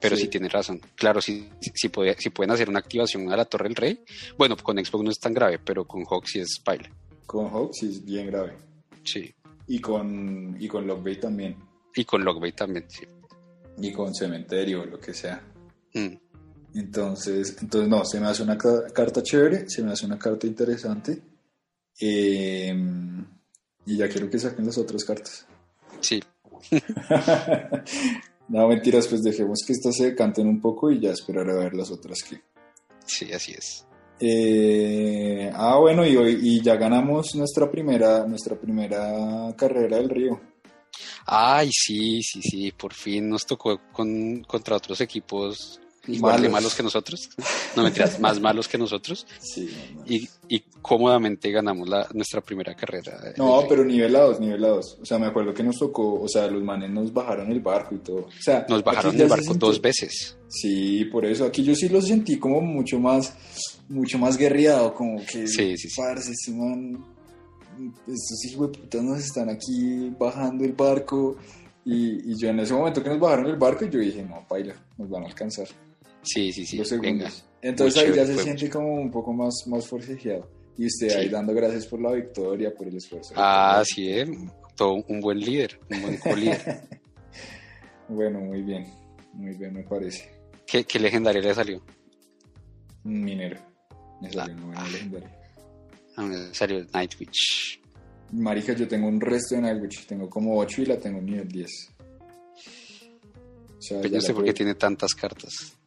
[0.00, 0.28] Pero sí, Sí.
[0.28, 0.80] tiene razón.
[0.94, 4.04] Claro, si, si, si puede- si pueden hacer una activación a la Torre del Rey,
[4.36, 6.90] bueno, con Xbox no es tan grave, pero con Hawk sí es baile.
[7.26, 8.56] Con Hawk sí es bien grave.
[9.04, 9.34] Sí.
[9.66, 11.56] Y con, y con Lockbait también.
[11.94, 13.04] Y con Lockbait también, sí.
[13.80, 15.42] Y con Cementerio, lo que sea.
[15.94, 16.14] Mm.
[16.74, 20.46] Entonces, entonces no, se me hace una ca- carta chévere, se me hace una carta
[20.46, 21.20] interesante.
[22.00, 22.74] Eh,
[23.86, 25.46] y ya quiero que saquen las otras cartas.
[26.00, 26.22] Sí,
[28.48, 31.74] no, mentiras, pues dejemos que estas se decanten un poco y ya esperar a ver
[31.74, 32.40] las otras que.
[33.06, 33.84] sí, así es.
[34.20, 40.40] Eh, ah, bueno, y hoy y ya ganamos nuestra primera, nuestra primera carrera del río.
[41.26, 46.52] Ay, sí, sí, sí, por fin nos tocó con, contra otros equipos igual de Malos.
[46.52, 47.30] malos que nosotros.
[47.76, 49.26] No mentiras, más malos que nosotros.
[49.40, 49.68] Sí.
[50.06, 53.32] Y, y cómodamente ganamos la, nuestra primera carrera.
[53.36, 54.98] No, pero nivelados, nivelados.
[55.00, 57.94] O sea, me acuerdo que nos tocó, o sea, los manes nos bajaron el barco
[57.94, 58.20] y todo.
[58.26, 60.36] O sea, Nos bajaron el barco dos veces.
[60.48, 61.44] Sí, por eso.
[61.44, 63.34] Aquí yo sí lo sentí como mucho más,
[63.88, 66.00] mucho más guerreado, como que, Sí, sí, sí.
[66.00, 67.04] parce, este man,
[68.06, 71.36] estos hijos de puta nos están aquí bajando el barco.
[71.84, 74.74] Y, y yo en ese momento que nos bajaron el barco, yo dije, no, paila,
[74.98, 75.66] nos van a alcanzar
[76.32, 76.76] Sí, sí, sí.
[76.76, 77.30] los Venga.
[77.62, 80.48] Entonces ahí ya se siente como un poco más, más forcejeado.
[80.76, 81.16] Y usted Sí.
[81.16, 83.32] ahí dando gracias por la victoria, por el esfuerzo.
[83.36, 84.26] Ah, sí, ¿eh?
[84.76, 86.80] todo un buen líder, un buen co-líder.
[88.10, 88.86] Bueno, muy bien,
[89.34, 90.30] muy bien me parece.
[90.66, 91.82] ¿Qué, qué legendaria le salió?
[93.04, 93.58] Un minero.
[94.22, 94.88] Me salió una buena Ah.
[94.90, 95.38] legendaria.
[96.16, 97.80] A mí me salió Nightwitch.
[98.32, 100.06] Marica, yo tengo un resto de Nightwitch.
[100.06, 101.70] Tengo como 8 y la tengo en nivel 10.
[103.78, 105.77] O sea, Pues sé por qué tiene tantas cartas.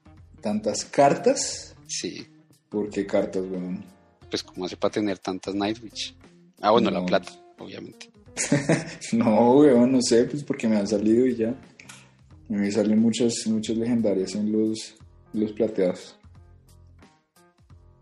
[0.42, 1.76] ¿Tantas cartas?
[1.88, 2.26] Sí,
[2.70, 3.84] ¿Por qué cartas, weón?
[4.30, 6.16] pues como hace para tener tantas Nightwitch.
[6.62, 8.10] Ah, bueno, la plata, obviamente.
[9.12, 11.54] No, weón, no sé, pues porque me han salido y ya.
[12.48, 14.96] Me salen muchas, muchas legendarias en los,
[15.34, 16.16] los plateados.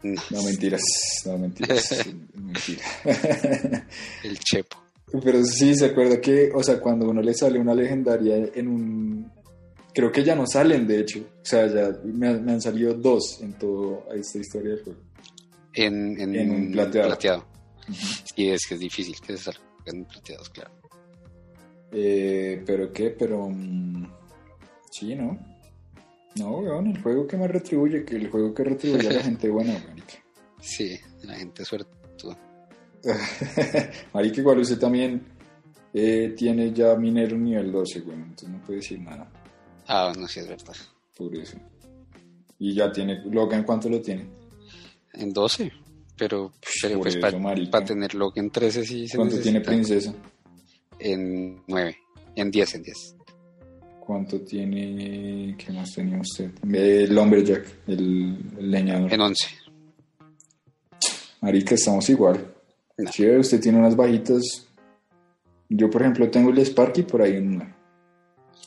[0.03, 0.81] No, No, mentiras,
[1.25, 2.05] no, mentiras.
[2.35, 2.83] mentira.
[4.23, 4.77] el Chepo.
[5.23, 9.31] Pero sí, se acuerda que, o sea, cuando uno le sale una legendaria en un...
[9.99, 11.19] Creo que ya no salen, de hecho.
[11.19, 14.99] O sea, ya me, han- me han salido dos en toda esta historia del juego.
[15.73, 17.45] En, en, En un plateado.
[18.33, 20.71] Sí, es que es difícil que se salgan plateados, claro.
[21.91, 23.09] Eh, ¿Pero qué?
[23.09, 23.49] Pero...
[23.49, 24.05] mm,
[24.89, 25.37] sí, ¿no?
[26.37, 29.49] No, weón, el juego que me retribuye, que el juego que retribuye a la gente
[29.49, 30.13] buena, marica.
[30.61, 31.91] Sí, la gente suerte.
[34.13, 35.21] marica, igual usted también
[35.93, 39.29] eh, tiene ya minero nivel 12, weón, entonces no puede decir nada
[39.91, 40.75] Ah, no, sí es verdad.
[41.17, 41.57] Por eso.
[42.59, 44.29] Y ya tiene, Logan, ¿cuánto lo tiene?
[45.13, 45.71] En 12,
[46.15, 50.13] pero, pero pues para tener Logan 13 sí se ¿Cuánto tiene Princesa?
[50.99, 51.97] En 9,
[52.35, 53.15] en 10, en 10.
[53.99, 56.51] ¿Cuánto tiene, qué más tenía usted?
[56.71, 59.11] Eh, el Lumberjack, el, el leñador.
[59.11, 59.47] En 11.
[61.41, 62.53] Marica, estamos igual.
[62.95, 63.09] No.
[63.09, 64.43] Chévere, usted tiene unas bajitas.
[65.67, 67.78] Yo, por ejemplo, tengo el Sparky por ahí en 9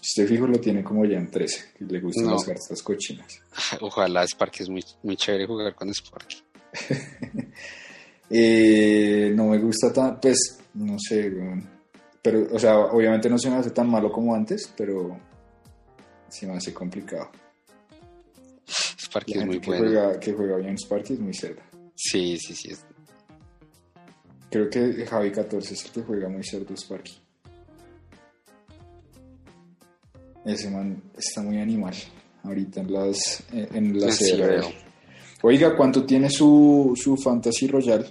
[0.02, 2.32] usted fijo lo tiene como ya en 13, que le gustan no.
[2.32, 3.40] las cartas cochinas.
[3.80, 6.42] Ojalá Sparky es muy, muy chévere jugar con Sparky.
[8.30, 11.32] eh, no me gusta tan, pues, no sé,
[12.20, 15.18] pero, o sea, obviamente no se me hace tan malo como antes, pero
[16.28, 17.30] sí me hace complicado.
[18.66, 19.84] Sparky es muy bueno.
[19.84, 21.60] Juega, que juega bien Sparky es muy cerdo
[21.94, 22.72] Sí, sí, sí.
[24.50, 27.21] Creo que Javi 14 es el que juega muy cerdo Sparky.
[30.44, 31.94] Ese man está muy animal
[32.42, 34.64] ahorita en las en la Sí, veo.
[35.42, 38.06] Oiga, ¿cuánto tiene su, su Fantasy Royal?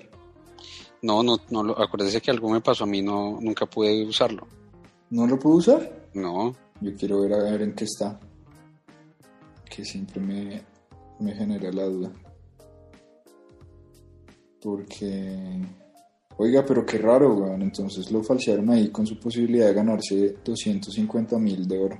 [1.01, 4.47] No, no, no, lo- acuérdese que algo me pasó a mí, no, nunca pude usarlo.
[5.09, 6.09] ¿No lo puedo usar?
[6.13, 8.19] No, Yo quiero ver a ver en qué está.
[9.69, 10.61] Que siempre me,
[11.19, 12.11] me genera la duda.
[14.61, 15.59] Porque.
[16.37, 17.61] Oiga, pero qué raro, weón.
[17.61, 21.97] Entonces lo falsearon ahí con su posibilidad de ganarse 250 mil de oro.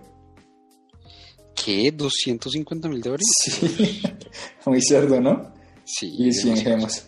[1.64, 1.96] ¿Qué?
[1.96, 3.28] ¿250 mil dólares?
[3.44, 4.02] Sí.
[4.66, 5.54] Muy cerdo, ¿no?
[5.86, 6.14] Sí.
[6.18, 6.78] Y 100 demasiado.
[6.78, 7.08] gemas.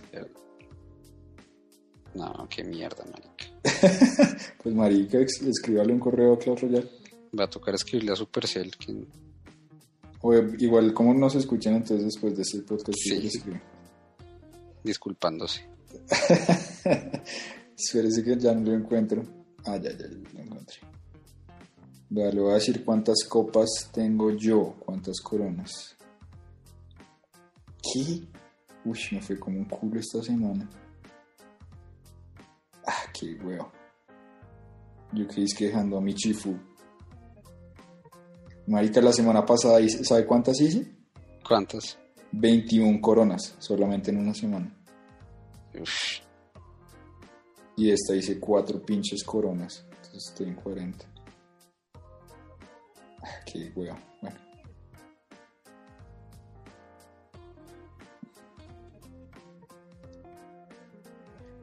[2.15, 3.45] No, qué mierda, marica.
[4.63, 6.89] Pues, marica, escríbale un correo a Clash Royale.
[7.37, 8.71] Va a tocar escribirle a Supercell.
[8.77, 9.05] Que...
[10.21, 12.97] O eh, igual, como nos escuchan entonces después de este podcast?
[12.97, 13.29] Sí.
[14.83, 15.65] Disculpándose.
[17.77, 19.23] Espérese que ya no lo encuentro.
[19.65, 20.77] Ah, ya, ya, ya lo encontré.
[22.15, 25.97] Vea, le voy a decir cuántas copas tengo yo, cuántas coronas.
[27.81, 28.21] ¿Qué?
[28.85, 30.69] Uy, me fue como un culo esta semana.
[32.85, 33.71] Ah, qué huevo.
[35.13, 36.55] Yo que es que dejando a mi chifu.
[38.67, 40.95] Marica, la semana pasada, hice- ¿sabe cuántas hice?
[41.47, 41.97] ¿Cuántas?
[42.31, 44.71] 21 coronas, solamente en una semana.
[45.81, 46.21] Uf,
[47.75, 49.83] Y esta hice cuatro pinches coronas.
[49.89, 51.05] Entonces estoy en 40.
[53.45, 53.97] Qué huevo.
[54.21, 54.37] Bueno.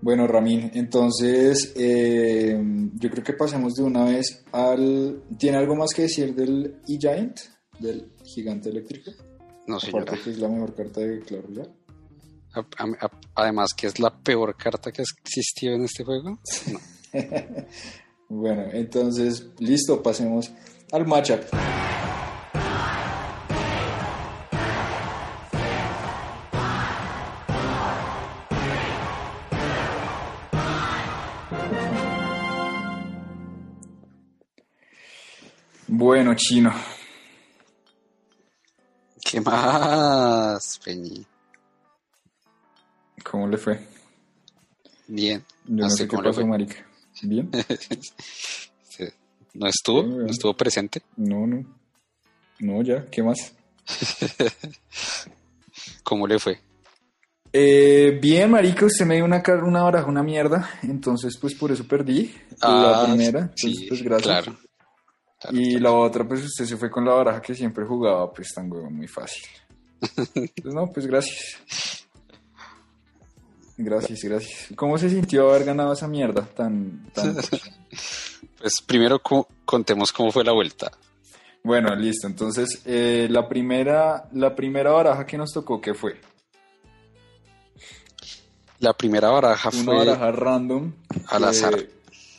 [0.02, 2.58] Bueno, Ramín, entonces eh,
[2.94, 5.22] yo creo que pasemos de una vez al...
[5.38, 7.38] ¿Tiene algo más que decir del E-Giant?
[7.78, 9.10] Del gigante eléctrico.
[9.66, 10.04] no, señora.
[10.04, 11.22] Aparte que es la mejor carta de.
[12.54, 16.38] A- a- a- Además, que es la peor carta que ha existido en este juego.
[16.72, 16.80] No.
[18.32, 20.52] Bueno, entonces, listo, pasemos
[20.92, 21.40] al matchup.
[35.86, 36.72] Bueno, chino.
[39.22, 41.24] ¿Qué más, Peñi?
[43.24, 43.86] ¿Cómo le fue?
[45.08, 45.44] Bien.
[45.66, 46.44] Yo no sé sé qué cómo pasó, fue.
[46.46, 46.86] marica.
[47.22, 47.50] ¿Bien?
[49.54, 50.02] ¿No estuvo?
[50.02, 51.02] ¿No estuvo presente?
[51.16, 51.64] No, no.
[52.60, 53.06] No, ya.
[53.10, 53.54] ¿Qué más?
[56.02, 56.60] ¿Cómo le fue?
[57.52, 60.70] Eh, bien, marica, usted me dio una, una baraja, una mierda.
[60.82, 62.32] Entonces, pues por eso perdí.
[62.62, 63.40] la Ah, primera.
[63.40, 64.44] Entonces, sí, pues gracias.
[64.44, 64.58] claro.
[65.40, 65.82] Claro, Y claro.
[65.82, 68.90] la otra, pues usted se fue con la baraja que siempre jugaba, pues tan huevo,
[68.90, 69.44] muy fácil.
[70.62, 72.06] Pues no, pues gracias.
[73.76, 74.68] Gracias, gracias.
[74.76, 77.10] ¿Cómo se sintió haber ganado esa mierda tan...
[77.14, 77.34] tan...
[78.60, 80.90] Pues primero co- contemos cómo fue la vuelta.
[81.64, 82.26] bueno, listo.
[82.26, 86.20] Entonces, eh, la, primera, la primera baraja que nos tocó, ¿qué fue?
[88.78, 90.92] La primera baraja Una fue baraja random.
[91.28, 91.74] al azar.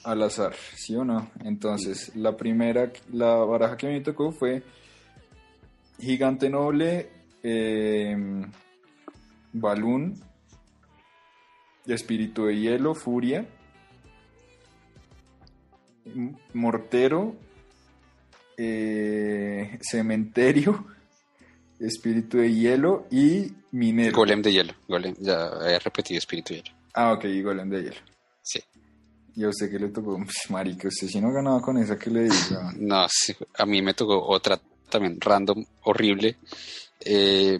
[0.03, 1.29] Al azar, ¿sí o no?
[1.43, 4.63] Entonces, la primera, la baraja que me tocó fue
[5.99, 7.09] Gigante Noble,
[7.43, 8.15] eh,
[9.53, 10.19] Balloon,
[11.85, 13.45] Espíritu de Hielo, Furia,
[16.53, 17.35] Mortero,
[18.57, 20.85] eh, Cementerio,
[21.79, 24.15] Espíritu de Hielo y Minero.
[24.15, 24.73] Golem de hielo.
[24.87, 26.75] Golem, ya había repetido espíritu de hielo.
[26.93, 28.01] Ah, ok, Golem de Hielo.
[28.41, 28.59] Sí.
[29.35, 30.19] ¿Y a usted qué le tocó?
[30.49, 32.73] Marica, usted sí no ganaba con esa que le diga.
[32.77, 34.59] No, sí, a mí me tocó otra
[34.89, 36.37] también random, horrible.
[36.99, 37.59] Eh,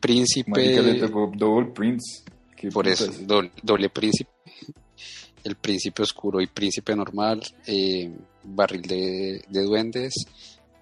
[0.00, 0.50] príncipe.
[0.50, 2.24] Marica le tocó Double Prince.
[2.56, 3.10] ¿Qué Por eso,
[3.62, 4.30] doble príncipe.
[5.44, 7.42] El príncipe oscuro y príncipe normal.
[7.66, 8.10] eh,
[8.42, 10.14] barril de, de duendes.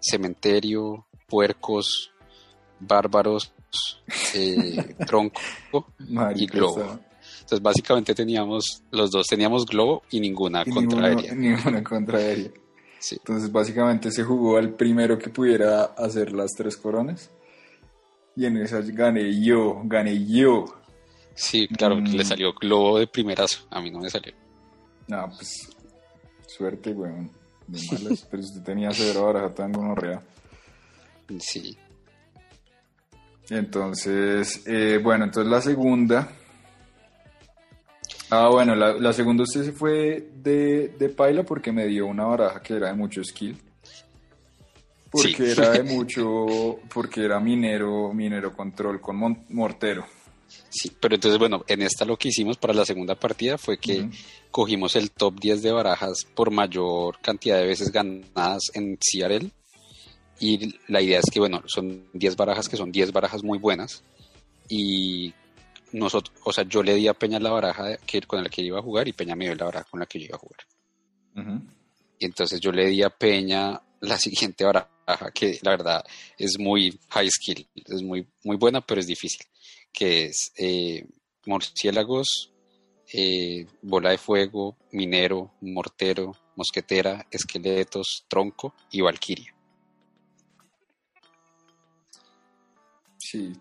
[0.01, 1.07] Cementerio.
[1.29, 2.11] Puercos.
[2.81, 3.53] Bárbaros.
[4.35, 5.87] eh, tronco.
[6.35, 6.99] Y globo.
[7.41, 11.35] Entonces, básicamente teníamos, los dos teníamos globo y ninguna y contraaérea.
[11.35, 12.51] Ninguna, ninguna contraaérea.
[12.99, 13.17] Sí.
[13.19, 17.31] Entonces, básicamente se jugó al primero que pudiera hacer las tres coronas.
[18.37, 20.65] Y en esas gané yo, gané yo.
[21.35, 22.15] Sí, claro, Mm.
[22.15, 23.67] le salió globo de primerazo.
[23.71, 24.33] A mí no me salió.
[25.13, 25.69] No, pues,
[26.47, 27.31] suerte, weón.
[27.69, 30.23] Muy malas, pero usted tenía cero baraja tan gonorrea.
[31.39, 31.77] Sí.
[33.51, 36.29] Entonces, eh, bueno, entonces la segunda.
[38.31, 42.25] Ah, bueno, la, la segunda usted se fue de, de paila porque me dio una
[42.25, 43.59] baraja que era de mucho skill.
[45.11, 45.61] Porque Sí.
[45.61, 50.07] era de mucho, porque era minero, minero control con mon- mortero.
[50.69, 54.01] Sí, pero entonces, bueno, en esta lo que hicimos para la segunda partida fue que
[54.01, 54.11] Ujú.
[54.51, 59.51] cogimos el top 10 de barajas por mayor cantidad de veces ganadas en CRL.
[60.41, 64.03] Y la idea es que, bueno, son 10 barajas que son 10 barajas muy buenas.
[64.69, 65.33] Y
[65.93, 68.79] nosotros, o sea, yo le di a Peña la baraja que, con la que iba
[68.79, 70.61] a jugar y Peña me dio la baraja con la que yo iba a jugar.
[71.37, 71.63] Ujú.
[72.19, 76.05] Y entonces yo le di a Peña la siguiente baraja, que la verdad
[76.39, 79.47] es muy high skill, es muy, muy buena, pero es difícil,
[79.93, 81.07] que es eh,
[81.47, 82.53] murciélagos,
[83.13, 89.55] eh, bola de fuego, minero, mortero, mosquetera, esqueletos, tronco y valquiria.
[93.19, 93.53] Sí.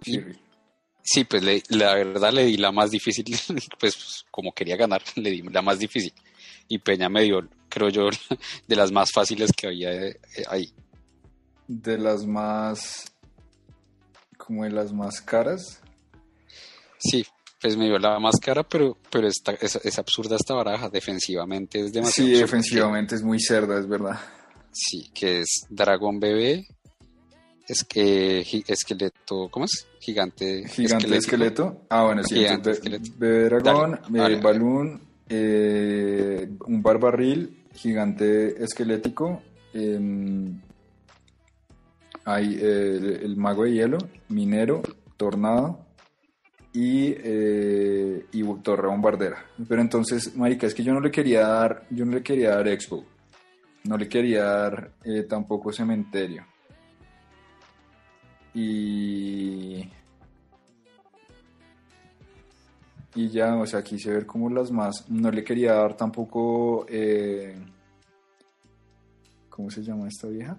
[1.03, 3.25] Sí, pues le- la verdad le di la más difícil,
[3.79, 6.13] pues como quería ganar, le di la más difícil.
[6.67, 8.09] Y Peña me dio, creo yo,
[8.67, 10.71] de las más fáciles que había eh, ahí.
[11.67, 13.05] De las más.
[14.37, 15.81] como de las más caras.
[17.03, 17.25] Sí,
[17.59, 20.89] pues me dio la más cara, pero, pero está, es, es absurda esta baraja.
[20.89, 22.27] Defensivamente es demasiado.
[22.27, 22.41] Sí, absurda.
[22.45, 24.19] defensivamente es muy cerda, es verdad.
[24.71, 26.65] Sí, que es Dragón Bebé,
[27.67, 29.87] es que gi- esqueleto, ¿cómo es?
[29.99, 30.67] Gigante.
[30.69, 31.85] Gigante esqueleto.
[31.89, 32.35] Ah, bueno, sí.
[32.35, 34.99] Gigante entonces, bebé dragón, eh,
[35.29, 39.41] eh, un barbarril, gigante esquelético.
[39.73, 40.59] em,
[42.25, 43.97] hay eh, el, el mago de hielo,
[44.29, 44.81] minero,
[45.17, 45.85] tornado
[46.73, 49.45] y, eh, y torre bombardera.
[49.67, 52.67] Pero entonces, marica, es que yo no le quería dar, yo no le quería dar
[52.67, 53.03] expo.
[53.83, 56.45] No le quería dar eh, tampoco cementerio.
[58.53, 59.89] Y.
[63.13, 65.09] Y ya, o sea, quise ver como las más.
[65.09, 66.85] No le quería dar tampoco.
[66.87, 67.55] eh,
[69.49, 70.57] ¿Cómo se llama esta vieja?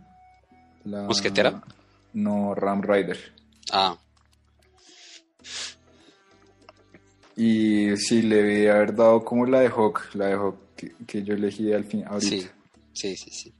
[0.85, 1.07] La...
[2.13, 3.19] No, Ram Rider.
[3.73, 3.97] Ah,
[7.37, 11.23] Y sí, le debí haber dado como la de Hawk, la de Hawk que, que
[11.23, 12.29] yo elegí al fin, ahorita.
[12.31, 12.47] sí,
[12.93, 13.55] sí, sí, sí.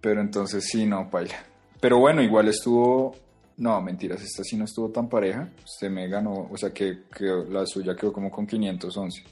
[0.00, 1.44] Pero entonces sí, no, paila.
[1.80, 3.14] Pero bueno, igual estuvo.
[3.58, 5.50] No, mentiras, esta sí no estuvo tan pareja.
[5.64, 9.22] Usted me ganó, o sea que, que la suya quedó como con 511.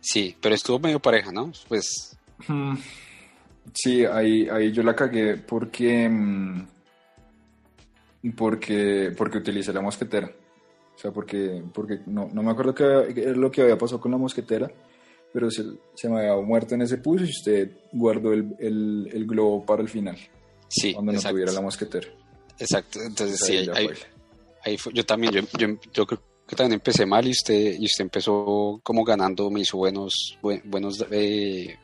[0.00, 1.50] Sí, pero estuvo medio pareja, ¿no?
[1.68, 2.16] Pues
[2.48, 2.74] Hmm.
[3.72, 6.08] Sí, ahí, ahí yo la cagué porque.
[6.08, 6.66] mm,
[8.36, 10.30] Porque, porque utilicé la mosquetera.
[10.96, 12.84] O sea, porque, porque no, no me acuerdo qué
[13.22, 14.70] era lo que había pasado con la mosquetera,
[15.32, 15.62] pero se,
[15.94, 19.82] se me había muerto en ese push y usted guardó el, el, el globo para
[19.82, 20.16] el final,
[20.68, 22.08] sí, cuando no tuviera la mosquetera.
[22.58, 23.96] Exacto, entonces Ahí sí, ahí, fue.
[24.64, 27.84] ahí fue- yo también, yo, yo, yo creo que también empecé mal y usted, y
[27.84, 31.76] usted empezó como ganando, me hizo buenos, buen- buenos eh,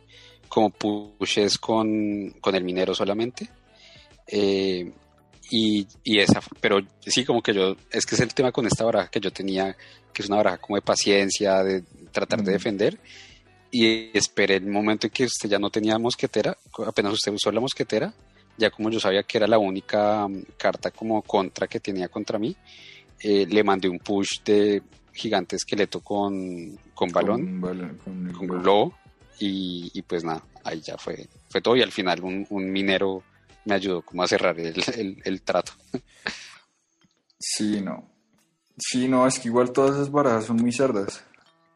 [0.49, 3.47] como pushes con, con el minero solamente.
[4.27, 4.91] Eh,
[5.51, 8.84] y, y esa, pero sí, como que yo, es que es el tema con esta
[8.84, 9.76] baraja que yo tenía,
[10.12, 12.99] que es una baraja como de paciencia, de tratar de defender.
[13.70, 17.61] Y esperé el momento en que usted ya no tenía mosquetera, apenas usted usó la
[17.61, 18.12] mosquetera,
[18.59, 22.38] ya como yo sabía que era la única mm, carta como contra que tenía contra
[22.38, 22.55] mí,
[23.20, 24.82] eh, le mandé un push de
[25.12, 28.95] gigante esqueleto con, con balón, Con, con con globo,
[29.38, 31.76] y, y pues nada, ahí ya fue, fue todo.
[31.76, 33.22] Y al final un, un minero
[33.65, 35.73] me ayudó como a cerrar el, el- el trato.
[37.39, 38.09] Sí, no.
[38.79, 41.25] Sí, no, es que igual todas esas barajas son muy cerdas.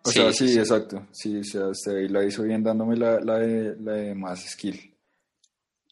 [0.05, 1.07] O Sí, sea, sí, exacto.
[1.13, 4.41] Sí, o sea, usted ahí la hizo bien dándome la, la, de, la de más
[4.51, 4.93] skill.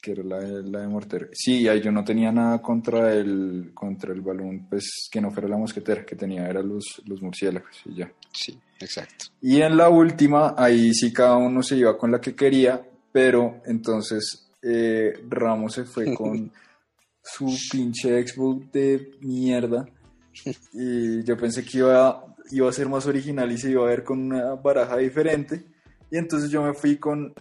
[0.00, 1.28] Que era la de, la de mortero.
[1.32, 5.48] Sí, ahí yo no tenía nada contra el, contra el balón, pues que no fuera
[5.48, 8.12] la mosquetera, que tenía eran los, los murciélagos y ya.
[8.32, 9.26] Sí, exacto.
[9.40, 13.62] Y en la última, ahí sí cada uno se iba con la que quería, pero
[13.66, 16.50] entonces eh, Ramos se fue con
[17.22, 19.86] su pinche Xbox de mierda.
[20.72, 24.02] Y yo pensé que iba, iba a ser más original y se iba a ver
[24.02, 25.64] con una baraja diferente.
[26.10, 27.32] Y entonces yo me fui con,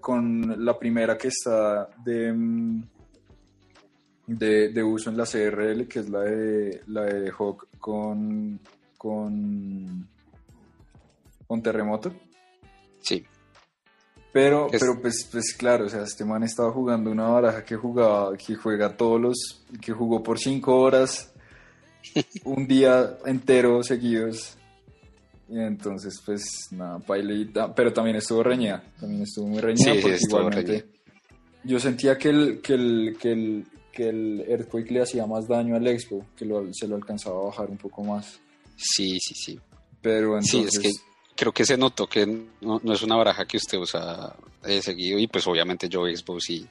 [0.00, 2.82] con la primera que está de, mm,
[4.26, 8.60] de, de uso en la CRL, que es la de, la de Hawk con,
[8.96, 10.08] con,
[11.46, 12.12] con terremoto.
[13.00, 13.24] Sí,
[14.32, 17.76] Pero, Es- pero pues, pues claro, o sea, este man estaba jugando una baraja que
[17.76, 21.32] jugaba, que juega todos los, que jugó por cinco horas,
[22.44, 24.56] un día entero seguidos.
[25.48, 27.74] Y entonces, pues nada, pailita.
[27.74, 28.82] Pero también estuvo reñida.
[28.98, 29.92] También estuvo muy reñida.
[30.00, 30.86] porque igualmente
[31.64, 35.76] yo sentía que el, que el, que el, que el Earthquake le hacía más daño
[35.76, 38.40] al Expo, que se lo alcanzaba a bajar un poco más.
[38.76, 39.60] Sí, sí, sí.
[40.00, 40.70] Pero entonces...
[40.72, 40.90] Sí, es que
[41.36, 42.26] creo que se notó que
[42.60, 46.66] no, es una baraja que usted usa de seguido y pues obviamente yo Xbox y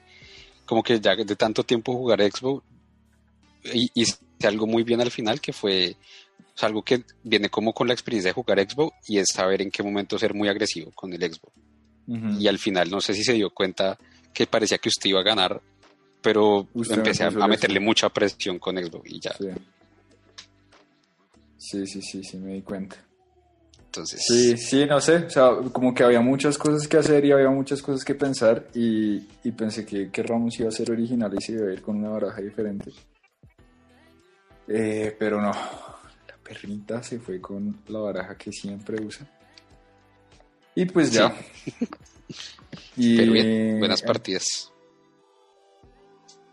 [0.64, 2.64] como que ya de tanto tiempo jugar Xbox
[3.94, 5.96] hice algo muy bien al final que fue
[6.60, 9.82] algo que viene como con la experiencia de jugar Xbox y es saber en qué
[9.82, 11.52] momento ser muy agresivo con el Xbox.
[12.38, 13.96] Y al final no sé si se dio cuenta
[14.34, 15.62] que parecía que usted iba a ganar,
[16.20, 19.32] pero empecé a, meterle mucha presión con Xbox y ya.
[21.56, 21.86] Sí.
[21.86, 22.96] sí, sí, sí, me di cuenta.
[23.92, 24.22] Entonces...
[24.26, 27.50] Sí, sí, no sé, o sea, como que había muchas cosas que hacer y había
[27.50, 29.20] muchas cosas que pensar y,
[29.52, 32.08] pensé que, que, Ramos iba a ser original y se iba a ir con una
[32.08, 32.90] baraja diferente.
[34.66, 35.52] Eh, pero no,
[36.42, 39.26] perrita se fue con la baraja que siempre usa.
[40.74, 41.36] Y pues ya.
[42.96, 44.72] y, pero bien, buenas partidas.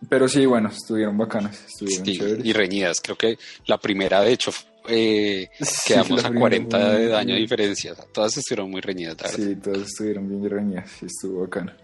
[0.09, 2.99] Pero sí, bueno, estuvieron bacanas, estuvieron Y reñidas.
[2.99, 4.51] Creo que la primera, de hecho,
[4.87, 5.49] eh,
[5.85, 7.95] quedamos a 40 de daño de diferencia.
[8.13, 11.75] todas estuvieron muy reñidas, Sí, todas estuvieron bien reñidas, y estuvo bacana.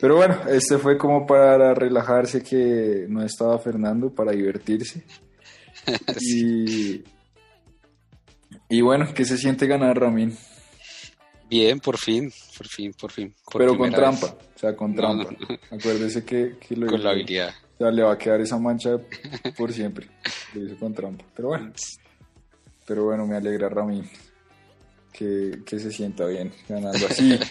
[0.00, 5.02] Pero bueno, este fue como para relajarse que no estaba Fernando, para divertirse.
[6.20, 7.02] y,
[8.68, 10.36] y bueno, ¿qué se siente ganar, Ramín?
[11.48, 13.34] Bien, por fin, por fin, por fin.
[13.56, 15.28] Pero con trampa, o sea, con trampa.
[15.70, 17.54] Acuérdese que, lo Con la habilidad.
[17.74, 18.98] O sea, le va a quedar esa mancha
[19.56, 20.08] por siempre.
[20.54, 21.24] Lo hizo con trampa.
[21.34, 21.72] Pero bueno.
[22.86, 24.08] Pero bueno, me alegra, Ramín,
[25.12, 27.38] que, que se sienta bien ganando así.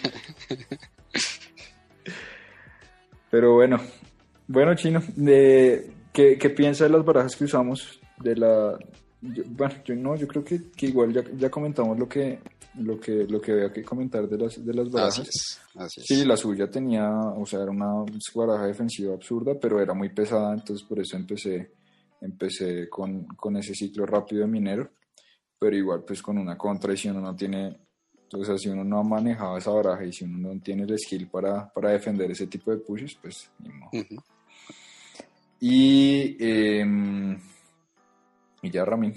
[3.30, 3.80] Pero bueno,
[4.46, 8.00] bueno, Chino, de, ¿qué, ¿qué piensa de las barajas que usamos?
[8.20, 8.78] De la,
[9.46, 12.38] bueno, yo no, yo creo que, igual ya, ya, comentamos lo que
[12.76, 15.60] lo que lo que había que comentar de las de las barajas.
[15.88, 18.04] Sí, la suya tenía, o sea, era una
[18.34, 21.72] baraja defensiva absurda, pero era muy pesada, entonces por eso empecé
[22.20, 24.90] empecé con, con ese ciclo rápido de minero,
[25.58, 27.76] pero igual pues con una contra y si uno no tiene,
[28.32, 30.98] o sea, si uno no ha manejado esa baraja y si uno no tiene el
[30.98, 33.90] skill para, para defender ese tipo de pushes, pues ni modo.
[35.60, 37.36] Y eh,
[38.64, 39.14] y ya, Ramín,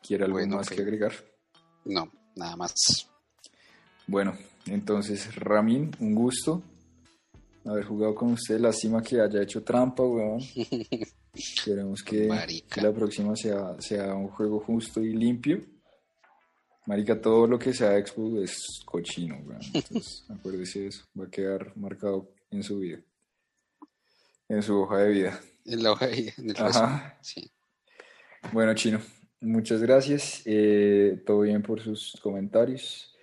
[0.00, 1.12] ¿quiere algo más que agregar?
[1.84, 2.74] No, nada más.
[4.06, 4.34] Bueno,
[4.64, 6.62] entonces, Ramín, un gusto
[7.66, 8.58] haber jugado con usted.
[8.58, 10.40] Lástima que haya hecho trampa, weón.
[11.64, 15.60] Queremos que, la próxima sea, sea un juego justo y limpio.
[16.86, 19.60] Marica, todo lo que sea Expo es cochino, weón.
[19.72, 21.04] Entonces, acuérdese de eso.
[21.18, 23.00] Va a quedar marcado en su vida.
[24.48, 25.40] En su hoja de vida.
[25.64, 26.56] En la hoja de vida, en el
[27.22, 27.50] Sí.
[28.52, 29.00] Bueno, Chino,
[29.40, 30.42] muchas gracias.
[30.44, 33.14] Eh, todo bien por sus comentarios.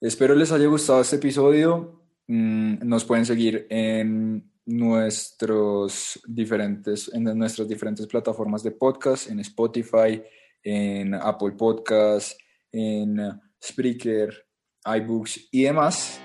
[0.00, 2.00] Espero les haya gustado este episodio.
[2.26, 10.22] Mm, nos pueden seguir en nuestros diferentes, en nuestras diferentes plataformas de podcast, en Spotify,
[10.62, 12.36] en Apple Podcasts,
[12.72, 13.18] en
[13.62, 14.46] Spreaker,
[14.84, 16.20] iBooks y demás.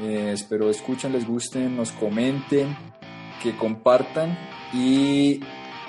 [0.00, 2.76] Eh, espero escuchen, les gusten, nos comenten,
[3.42, 4.36] que compartan
[4.72, 5.40] y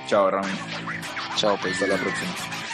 [0.07, 0.51] chao Ramón.
[1.35, 2.64] Chao, pues hasta la próxima.